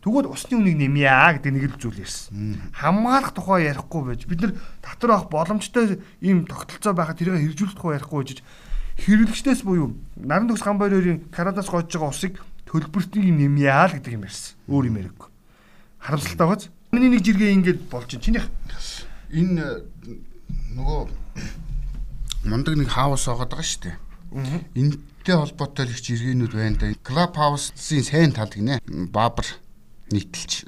[0.00, 2.56] тэгвэл усны үнийг нэмье гэдэг нэг л зүйл ярьсан.
[2.72, 7.98] Хамгаалах тухай ярихгүй байж бид нар татвар авах боломжтой ийм тогтолцоо байхад тэрийг хэрэгжүүлэх тухай
[8.00, 8.38] ярихгүй гэж
[9.04, 14.24] хэрэглэгчдээс буюу наран төгс гамбайр хоёрын Канадаас гойж байгаа усыг төлбөртийг нэмье л гэдэг юм
[14.24, 14.56] ярьсан.
[14.64, 15.28] Өөр юм ярихгүй.
[15.98, 16.64] Харамсалтай байгааз.
[16.92, 18.48] Миний нэг жиргээ ингэж болж чинь чинийх
[19.28, 19.84] энэ
[20.72, 21.00] нөгөө
[22.48, 23.96] мундаг нэг хаус байгаа даа шүү дээ.
[24.72, 26.96] Энтэй холбоотой л их жиргэнүүд байна да.
[27.04, 28.80] Club House-ийн сайн тал гинэ.
[29.12, 29.44] Баабар
[30.08, 30.64] нийтэлж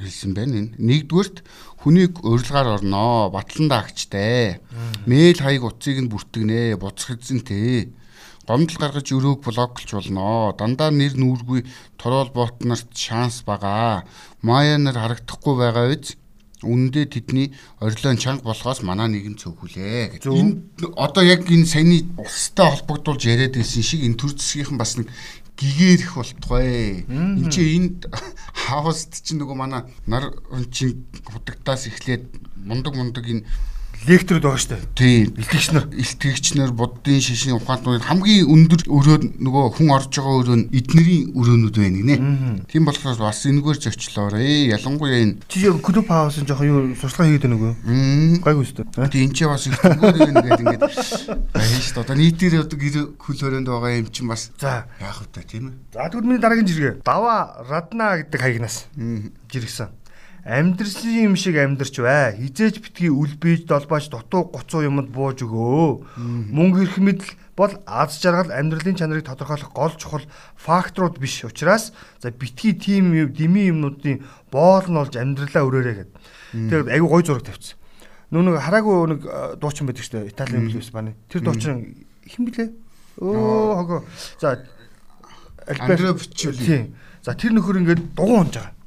[0.00, 0.80] хэлсэн байна энэ.
[0.80, 1.44] Нэгдүгürt
[1.84, 3.28] хүнийг урилгаар орноо.
[3.28, 4.64] Батлан даагчтай.
[5.04, 6.80] Мэйл хаяг утсыг нь бүртгэнэ.
[6.80, 7.92] Буцах эзэнтэй.
[8.50, 10.50] Гомдол гаргаж өрөөг блоклж болно.
[10.58, 11.62] Дандаа нэр нүүргүй
[11.94, 14.02] торол бот нарт шанс бага.
[14.42, 16.18] Мая нар харагдахгүй байгаа үз
[16.60, 20.28] Үндэ тэдний орилон чанга болохоос манай нэгэн цөөхүлээ гэж.
[20.28, 25.08] Энэ одоо яг энэ саяны улстай холбогдуулж яриад байсан шиг энэ төр зэсгийнхэн бас нэг
[25.56, 27.08] гэгэрэх болтугай.
[27.08, 28.12] Энд чи энд
[28.68, 30.36] хаост чи нөгөө манай нар
[30.68, 31.00] чи
[31.32, 32.28] худагтаас эхлээд
[32.60, 33.48] мундаг мундаг энэ
[34.08, 34.84] лекторуд байгаа шүү дээ.
[34.96, 35.24] Тийм.
[35.36, 40.56] Илтгэгч нар, илтгэгч нар буддын шишин ухаантнууд хамгийн өндөр өрөө нөгөө хүн орж байгаа өрөө
[40.56, 42.16] нь эднэрийн өрөөнүүд байна гинэ.
[42.72, 44.72] Тийм болохоор бас энэгээр зөчлөөрэй.
[44.72, 48.40] Ялангуяа энэ чи клуб хаус жоохон юу сурчлага хийгээд байна үгүй юу?
[48.40, 49.12] Гайгүй шүү дээ.
[49.12, 52.00] Тийм энэ ч бас их зүгээр байна гэдэг ингээд байна шүү дээ.
[52.00, 55.76] Одоо нийтээр одоо гэр хөл хорионд байгаа юм чинь бас за яах вэ тийм ээ.
[55.92, 57.04] За тэгвэл миний дараагийн жиргээ.
[57.04, 58.88] Дава Радна гэдэг хаягнаас
[59.52, 59.99] жиргсэн
[60.44, 62.36] амьдралын юм шиг амьдрч бай.
[62.40, 66.16] Хизээж битгий үлбээж долбааж дутуу гоцоо юмд бууж өгөө.
[66.16, 70.24] Мөнгө ирэх мэдл бол аз жаргал амьдралын чанарыг тодорхойлох гол чухал
[70.56, 76.10] факторууд биш учраас за битгий тийм дими юмнуудын боол нь болж амьдралаа өрөөрэй гэд.
[76.56, 77.76] Тэгээд айгүй гой зураг тавьчихсан.
[78.32, 79.20] Нөө нэг хараагүй нэг
[79.60, 80.32] дуучин байдаг шүү дээ.
[80.32, 81.14] Италийн мөлөөс баны.
[81.28, 82.72] Тэр дуучин хэн блэ?
[83.20, 84.00] Өө хогоо.
[84.40, 84.64] За
[85.68, 86.94] Альберто Буччоли.
[87.20, 88.79] За тэр нөхөр ингээд дугуун унж байгаа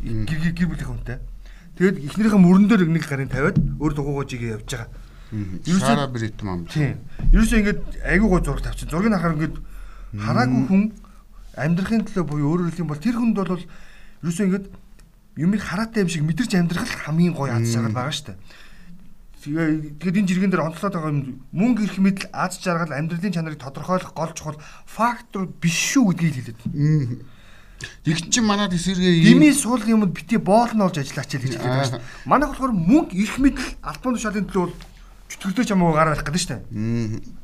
[0.00, 1.18] гэр гэр бүлийн хүнтэй.
[1.76, 4.88] Тэгээд эхнэрийнхээ мөрөн дээр нэг гарын тавиад өөр дугуйгаа жигээ явж байгаа.
[5.78, 6.66] Сара Брит мам.
[6.66, 6.98] Тийм.
[7.30, 8.90] Ерөөсөө ингэж айгүй гоо зураг тавьчих.
[8.90, 9.54] Зургийг харахаар ингэж
[10.18, 10.82] хараагүй хүн
[11.54, 13.62] амьдрахын төлөө буюу өөрөөр хэлэх юм бол тэр хүнд бол
[14.26, 14.64] ерөөсөө ингэж
[15.38, 18.38] юмыг хараатай юм шиг мэдэрч амьдрах хамгийн гоё аз жаргал байгаа шүү дээ.
[19.40, 24.12] Тэгээд энэ жиргэн дээр онцлоод байгаа юм мөнгө ирэх мэдл аз жаргал амьдралын чанарыг тодорхойлох
[24.12, 26.60] гол чухал фактор биш шүү гэдгийг хэлээд.
[28.04, 31.84] Их чи манад эсэргээ дими суул юмд бити боол нь олж ажиллаач гэж хэлээд байна
[31.84, 32.08] шүү дээ.
[32.28, 34.76] Манайх болохоор мөнгө ирэх мэдл албан тушаалын төлөө бол
[35.30, 37.40] чөтгөрдөө ч амгаа гаргах гэдэг шүү дээ.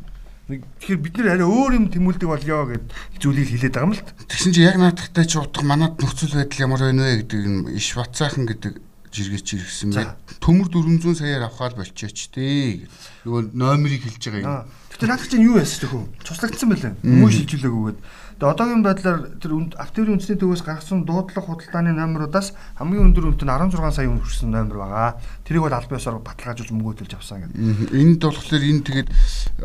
[0.47, 2.85] Тэгэхээр бид нэр арай өөр юм тэмүүлдэг болёо гэд
[3.19, 4.07] зүйлийг хэлээд байгаа юм л.
[4.31, 7.99] Тэгсэн чи яг наадахтай ч утга манад нөхцөл байдал ямар байна вэ гэдэг нь иш
[7.99, 8.79] бацаахан гэдэг
[9.11, 10.15] жиргээч ирсэн бай.
[10.39, 12.87] Төмөр 400 саяар авахаар болчихооч тээ.
[13.27, 14.71] Нөгөө номерыг хэлж байгаа юм.
[14.93, 16.05] Гэтэ наадах чинь юу яасан төхөө?
[16.23, 16.95] Цуслагдсан байлаа.
[17.03, 17.99] Хүмүүс шилжүүлээгүйгээд.
[18.37, 23.49] Тэгээ одоогийн байдлаар тэр автовын үндэсний төвөөс гаргасан дуудлага худалдааны номеруудаас хамгийн өндөр үнэт нь
[23.49, 25.17] 16 сая хүрсэн номер байгаа.
[25.49, 27.97] Тэрийг бол аль биесээр баталгаажуулж мөнгө төлж авсан гэдэг.
[27.97, 29.09] Энд болохоор энэ тэгээд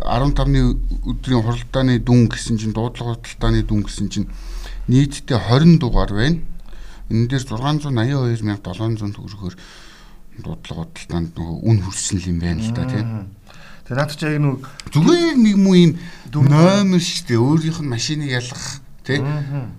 [0.07, 0.61] 15-ны
[1.03, 4.31] өдрийн хуралдааны дүн гэсэн чинь дуудлага худалдааны дүн гэсэн чинь
[4.87, 6.39] нийтдээ 20 дугаар байна.
[7.11, 9.55] Энэ дээр 682700 төгрөгөөр
[10.47, 13.35] дуудлага худалдаанд нөгөө үн хүрсэн юм байна л да тийм.
[13.91, 14.55] Тэгээ наад чи яг нэг
[14.95, 15.99] зүгээр нэг муу юм
[16.31, 17.43] номер шүү дээ.
[17.43, 19.19] Өөрийнх нь машиныг ялгах тий.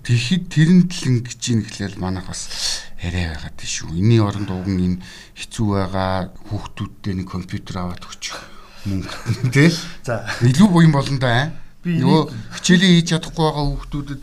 [0.05, 3.97] Тэгэхэд тэрэнд л ингэж ийн гэхлээр манайх бас арай байгаад тийш шүү.
[3.97, 5.01] Энийн оронд уган энэ
[5.33, 8.37] хэцүү байгаа хүүхдүүдтэй нэг компьютер аваад өгчих
[8.85, 9.73] мөнгө тий.
[10.05, 11.49] За илүү буян болно да.
[11.81, 12.29] Би нөгөө
[12.61, 14.21] хичээлээ хийж чадахгүй байгаа хүүхдүүдэд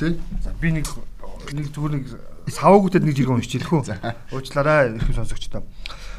[0.00, 0.12] тий.
[0.40, 0.88] За би нэг
[1.52, 2.06] нэг зүгээр нэг
[2.48, 4.32] саваагуудад нэг жиргэн уншиж хэлэх үү.
[4.32, 5.68] Уучлаарай их сонсогчдоо.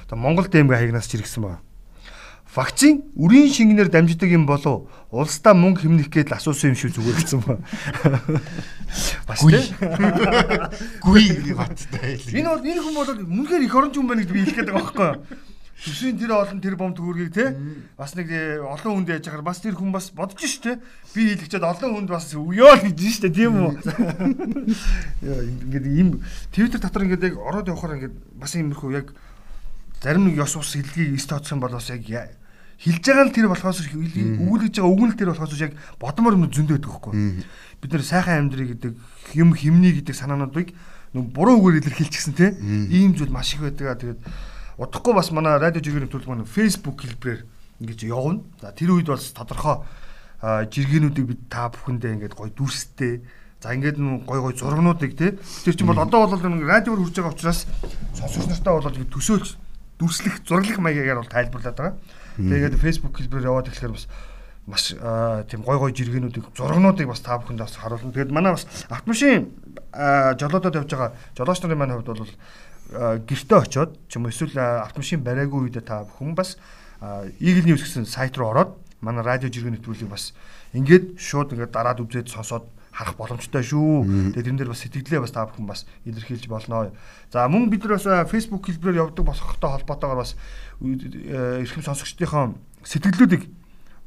[0.05, 1.65] За Монгол ДМГ хаягнаас ч иргсэн байна.
[2.49, 7.41] Вакцин үрийн шингэнээр дамждаг юм болов улсдаа мөнгө хэмнэх гээд асуусан юм шиг зүгээр хэлсэн
[7.45, 7.61] ба.
[9.29, 9.53] Бас Гүй.
[9.53, 9.69] тий.
[11.05, 12.17] Гүй баттай.
[12.33, 14.81] Энэ бол энэ хүн бол үнэхээр их оронч хүн байна гэдэг би хэлэх гээд байгаа
[14.81, 15.47] байхгүй юу?
[15.79, 17.55] Төсвийн тэр олон тэр бом төгөөргийг те
[17.95, 20.75] бас нэг э, олон хүнд яаж яхаар бас тэр хүн бас бодож ш те
[21.15, 23.71] би хэлчихээд олон хүнд бас өгөө л гэж штэ тийм үү
[25.23, 26.19] Яа, ингээд ийм
[26.51, 29.15] твиттер дотор ингээд яг ороод явахаар ингээд бас иймэрхүү яг
[30.03, 32.03] зарим нэг ёс ус хэлгийг эс тооцох юм бол бас яг
[32.79, 36.79] хэлж байгаа нь тэр болохоос өгүүлж байгаа үг нь тэр болохоос яг бодмор юм зөндөө
[36.79, 37.13] байдаг хөөхгүй
[37.79, 38.93] бид нэр сайхан амьдрий гэдэг
[39.35, 40.75] юм химний гэдэг санаануудыг
[41.13, 42.53] нэг буруу үгээр илэрхийлчихсэн те.
[42.91, 43.97] Ийм зүйл маш их байдаг.
[43.97, 44.21] Тэгээд
[44.77, 47.47] удахгүй бас манай радио жиргэний төлөв маань Facebook хэлбэрээр
[47.81, 48.45] ингэж явна.
[48.61, 49.81] За тэр үед бас тодорхой
[50.43, 53.23] жиргэнүүдийг бид та бүхэндээ ингээд гоё дүрстэй
[53.59, 55.35] За ингээд н гой гой зургнуудыг те.
[55.65, 57.67] Тэр чинь бол одоо бол нэг радиоор хүрж байгаа учраас
[58.15, 59.59] сонсогч нартаа бол төсөөлж
[59.99, 61.95] дүрслэх зураглах маягаар бол тайлбарлаад байгаа.
[62.39, 64.07] Тэгээд Facebook хэлбэрээр яваад ирэхээр бас
[64.69, 64.93] маш
[65.51, 68.15] тийм гой гой жиргэнүүдийг зургнуудыг бас та бүхэнд бас харуулна.
[68.15, 69.51] Тэгээд манай бас автомашин
[70.39, 72.33] жолоодод явж байгаа жолооч нарын маань хувьд бол
[73.27, 76.55] гэртээ очиод ч юм уу эсвэл автомашин бариагүй үедээ та бүхэн бас
[77.41, 80.33] Eagle News гэсэн сайт руу ороод манай радио жиргэн нэвтрүүлгийг бас
[80.73, 82.65] ингээд шууд ингээд дараад үзээд сонсоод
[82.99, 84.33] харах боломжтой шүү.
[84.35, 86.91] Тэгээд тэрэн дээр бас сэтгэлдээ бас та бүхэн бас илэрхийлж болно.
[87.31, 90.35] За мөн бид нар бас Facebook хэлбэрээр явдаг босхтой холбоотойгоор бас
[90.79, 93.43] эрхэм сонсогчдынхоо сэтгэлдлүүдийг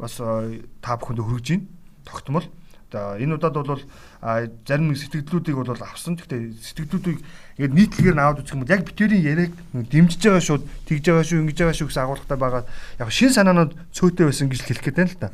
[0.00, 1.66] бас э, та бүхэнд хүргэж байна.
[2.08, 2.48] Тогтмол.
[2.92, 3.80] За энэ удаад бол
[4.20, 6.16] а, зарим нэг сэтгэлдлүүдийг бол авсан.
[6.16, 7.20] Гэхдээ сэтгэлдлүүдийг
[7.56, 10.58] ингээд нийтлэгээр нь аваад үзэх юм бол яг битэрийн яриаг дэмжиж байгаа шүү,
[10.88, 12.62] тэгж байгаа шүү, ингэж байгаа шүү гэсэн агуулгатай байгаа.
[13.00, 15.28] Яг шин санаанууд цөөтэй байсан гэж хэлэх гээд байна л да.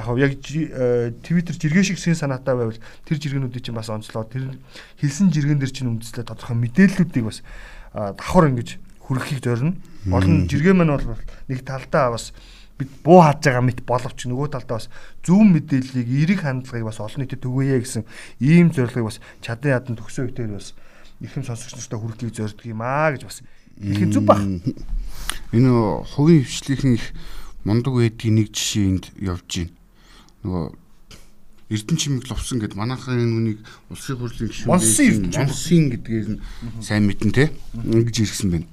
[0.00, 4.24] Яг яг э, Twitter жиргээ шиг шин санаатай байвал тэр жиргэнүүдийг чинь бас онцлоо.
[4.24, 4.56] Тэр
[5.04, 7.44] хэлсэн жиргэн дээр чинь үндэслээ тодорхой мэдээллүүдийг бас
[7.92, 9.76] давхар ингэж хүргэхийг зорино.
[10.10, 12.32] Олон жиргээ маань бол нэг талдаа бас
[12.78, 14.88] бид буу хааж байгаа мэт боловч нөгөө талдаа бас
[15.22, 18.02] зүүн мэдээллийг эерэг хандлагыг бас олон нийтэд түгээе гэсэн
[18.42, 20.74] ийм зорилгыг бас чадан ядан төгсөө үтээр бас
[21.22, 23.38] ихэм сонсогч нартай хүргэхийг зорддог юм аа гэж бас
[23.78, 24.42] хэлэх зүг баг.
[25.54, 25.70] Энэ
[26.18, 27.06] хувийн хвшлийнхэн их
[27.62, 29.74] мундаг байдгийн нэг жишээ энд явж байна.
[30.42, 30.64] Нөгөө
[31.72, 36.42] Эрдэнэ чимэг лувсан гэд манайхын нүнийг улсын хурлын гишүүн Монсын гэдгээр нь
[36.84, 37.48] сайн мэдэн те.
[37.72, 38.68] Ингэж иргсэн байна.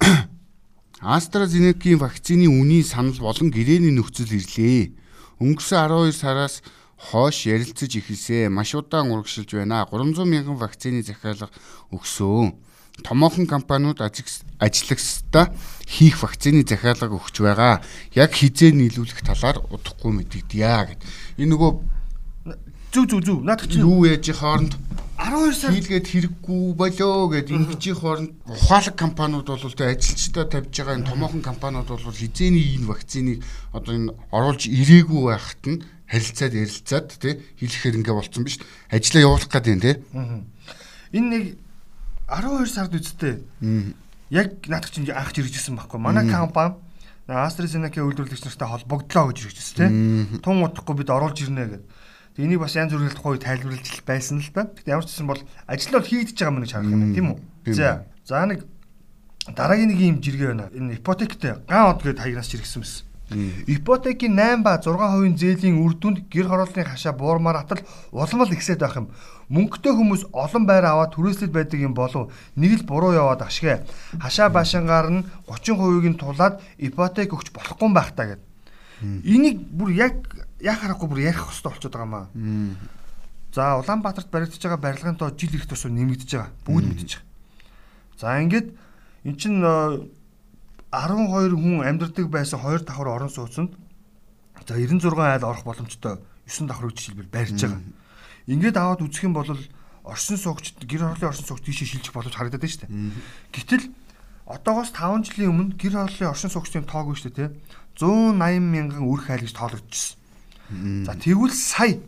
[1.00, 4.92] AstraZeneca-гийн вакцины үнийн санал болон гэрээний нөхцөл ирлээ.
[5.40, 6.60] Өнгөрсөн 12 сараас
[6.96, 8.48] хойш ярилцаж ихэлсэ.
[8.52, 9.86] Маш удаан урагшилж байна.
[9.88, 11.48] 300 мянган вакцины захиалга
[11.88, 12.56] өгсөн.
[13.00, 15.54] Томоохон компаниуд ажиллагчдаа
[15.88, 17.80] хийх вакцины захиалга өгч байгаа.
[18.12, 21.00] Яг хизээ нийлүүлэх талаар удахгүй мэдэгдэе гэд.
[21.40, 21.72] Энэ нөгөө
[22.90, 23.40] Зүг зүг зүг.
[23.46, 24.74] Наадах чинь юу яаж хооронд
[25.20, 30.96] 12 сар хийлгээд хэрэггүй болоо гэд ингэж хооронд ухаалаг компаниуд бол тэ ажилчдаа тавьж байгаа
[30.96, 33.44] энэ томоохон компаниуд бол хизээний энэ вакциныг
[33.76, 38.58] одоо энэ оруулж ирээгүй байхад нь харилцаад ярилцаад тий хэлэхээр ингээ болцсон биш
[38.88, 39.94] ажиллаа явуулах гэдэг юм тий
[41.12, 41.44] энэ нэг
[42.30, 43.42] 12 сард үсттэй.
[44.30, 45.98] Яг наадах чинь анх жиргэжсэн байхгүй.
[45.98, 46.78] Манай компани
[47.26, 50.38] AstraZeneca үйлдвэрлэгч нартай холбогдлоо гэж жиргэжсэн тийм.
[50.38, 51.82] Тун удахгүй бид оруулж ирнэ гэдэг.
[52.36, 54.70] Энийг бас янз бүрийн тухай тайлбарлаж байсан л да.
[54.70, 57.28] Гэхдээ ямар ч гэсэн бол ажил бол хийгдэж байгаа мөн гэж харах юм байна тийм
[57.34, 57.74] үү?
[57.74, 58.06] За.
[58.24, 58.64] За нэг
[59.50, 60.70] дараагийн нэг юм жиргээ байна.
[60.70, 63.04] Энэ ипотектэй ган од гэдээ хаягнаас жиргэсэн байсан.
[63.66, 67.78] Ипотекийн 8 ба 6% зээлийн үр дүнд гэр хорооллын хашаа буурмаар атал
[68.10, 69.14] улмал ихсээд байх юм.
[69.46, 73.86] Мөнгөтэй хүмүүс олон байр аваад түрээслэл байдаг юм болов нэг л буруу яваад ашиг.
[74.18, 78.42] Хашаа башингаар нь 30%-ийг нь тулаад ипотек өгч болохгүй байх та гэд.
[79.22, 80.14] Энийг бүр яг
[80.60, 82.26] яг харахгүй бүр ярих хэрэгтэй болчиход байгаа маа.
[83.52, 86.52] За Улаанбаатарт баригдаж байгаа барилгын тоо жил их тусуу нэмэгдэж байгаа.
[86.64, 87.28] Бүгд мэдчихэж байгаа.
[88.20, 88.68] За ингээд
[89.24, 90.06] эн чин э,
[90.92, 93.74] 12 хүн амьдардаг байсан 2 давхар орон сууцнд
[94.66, 97.82] за 96 айл орох боломжтой 9 давхрыг жишээлбэл барьж байгаа.
[98.46, 99.48] Ингээд аваад үзэх юм бол
[100.04, 102.92] оршин суугч гэр хорооллын оршин суугч тийшээ шилжих боломж харагдаад байна шүү дээ.
[103.54, 103.84] Гэтэл
[104.46, 107.50] одоогоос 5 жилийн өмнө гэр хорооллын оршин суугчдын тоог нь шүү дээ тий
[107.98, 110.19] 180 мянган үр хайл гэж тоологдчихсон.
[110.70, 111.98] За тэгвэл сая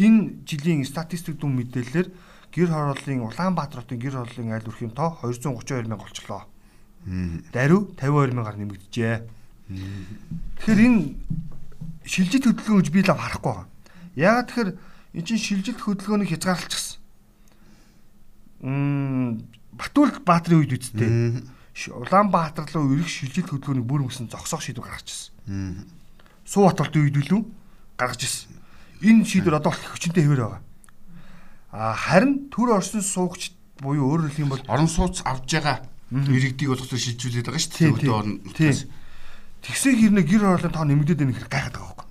[0.00, 2.08] энэ жилийн статистик дүн мэдээлэлээр
[2.54, 6.48] гэр хорооллын Улаанбаатар хотын гэр хорооллын айл өрхийн тоо 232 мянга болчихлоо.
[7.52, 9.16] Даруй 52 мянгаар нэмэгдэжээ.
[9.68, 11.00] Тэгэхээр энэ
[12.08, 13.68] шилжилт хөдөлгөөн гэж би л харахгүй байгаа.
[14.16, 14.70] Яагаад тэгэхээр
[15.12, 16.96] эн чинь шилжилт хөдөлгөөнийг хязгаарлалчихсан.
[18.64, 19.44] Мм
[19.76, 21.44] Батүл Баатарын үед үсттэй.
[21.92, 25.84] Улаанбаатар руу ирэх шилжилт хөдөлгөөнийг бүр мөсөн зогсоох шийдвэр гаргаж ирсэн.
[26.48, 27.44] Суу баталтын үед үлээ
[27.98, 28.54] гаргаж ирсэн.
[29.02, 30.62] Энэ шийдвэр одоо хүчинтэй хэвээр байгаа.
[31.74, 36.72] А харин төр орсон суугч буюу өөрөөр хэлэх юм бол орон сууц авж байгаа иргэдийг
[36.72, 37.92] болгосоо шилжүүлээд байгаа шүү дээ.
[37.92, 38.38] Өдөө орно.
[39.58, 42.06] Тэгсээ гэрнэ гэр хорооллын тоо нэмэгдээд байна гэхээр гайхаад байгаа байхгүй.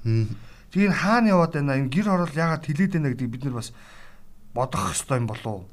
[0.75, 1.79] Тэгээ энэ хаана яваад байна?
[1.79, 3.69] Энэ гэр хороол яагаад хилээд байна гэдгийг бид нар бас
[4.53, 5.63] бодох хэрэгтэй юм болов уу?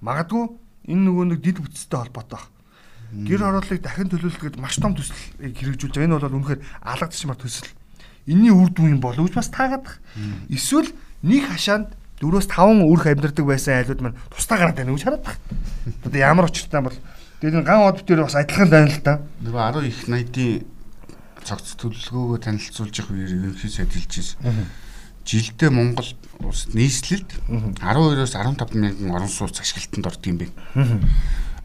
[0.00, 0.44] Магадгүй
[0.86, 3.26] энэ нөгөө нэг дид бүтцтэй холбоотой байна.
[3.26, 6.06] Гэр хорооллыг дахин төлөвлөлт маш том төслийг хэрэгжүүлж байгаа.
[6.06, 7.70] Энэ бол үнэхээр алгадчмар төсөл.
[8.26, 9.98] Энийний үр дүн юм болов уу бас таагаад бах.
[10.50, 10.90] Эсвэл
[11.22, 15.26] нэг хашаанд 4-5 үрх амьдардаг байсан айлууд маань тусдаа гараад байна гэж хараад.
[16.04, 16.96] Одоо ямар очиртай бол
[17.40, 19.20] тэгээд ган од дээр бас адилхан байна л да.
[19.44, 20.64] Нөгөө 10 их 80-ийн
[21.46, 24.42] цогц төлөвлөгөөгөө танилцуулж явах үеэр ерөнхий сайд хэлжсэн.
[25.26, 26.10] Жилдээ Монгол
[26.42, 27.30] улс нийслэлд
[27.78, 31.02] 12-оос 15 мянган орон сууц ашиглалтанд ордог юм байна.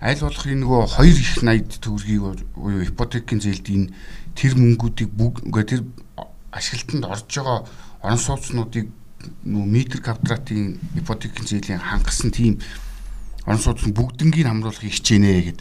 [0.01, 2.21] Аль болох энэ нөгөө 2 их 80 төгрөгийг
[2.57, 3.93] буюу ипотекийн зээлд энэ
[4.33, 5.85] тэр мөнгүүдийг бүгд тэр
[6.51, 7.59] ашиглалтанд орж байгаа
[8.03, 8.87] орон сууцнуудыг
[9.45, 12.59] нөө метр квадратын ипотекийн зээлийн хангасан тийм
[13.45, 15.59] орон сууцны бүгднгийн хамруулахыг хичээнэ гэд.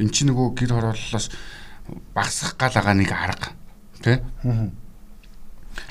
[0.00, 1.26] Эн чинь нөгөө гэр хорооллоос
[2.14, 3.52] багасгах гал байгаа нэг арга
[4.00, 4.18] тий.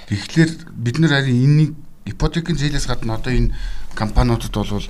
[0.10, 1.70] Тэгэхээр бид нар харин энэний
[2.06, 3.54] ипотекийн зээлээс гадна одоо энэ
[3.94, 4.88] компаниудад бол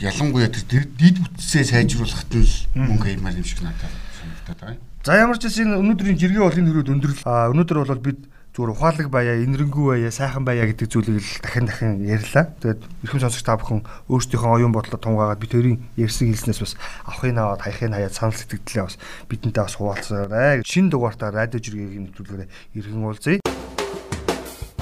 [0.00, 4.89] ялангуяа тэр дид бүтцээ сайжруулахад нь мөнгө аймаар юм шиг надад санагдаад байна.
[5.00, 7.24] За ямар ч гэсэн өнөөдрийн жиргээ бол энэ хөрөд өндөрлөл.
[7.24, 8.20] А өнөөдөр бол бид
[8.52, 12.52] зүгээр ухаалаг байя, инэрэнгүй байя, сайхан байя гэдэг зүйлийг л дахин дахин ярьлаа.
[12.60, 13.80] Тэгээд эрхэм сонсогч та бүхэн
[14.12, 16.76] өөрсдийнхөө оюун бодлоо тунгаагаад бид хоёрын ярьсан хэлснээс бас
[17.08, 20.60] авахын аваад хаяхын хаяад санал сэтгэлдээ бас бидэнтэй бас хуваалцаарай.
[20.68, 23.40] Шинэ дугаартаа радио жиргэгийг нэвтрүүлгээрээ эргэн уулзъя.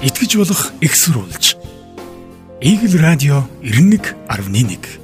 [0.03, 1.55] Итгэж болох экссурулж.
[2.59, 4.98] Игэл радио 91.1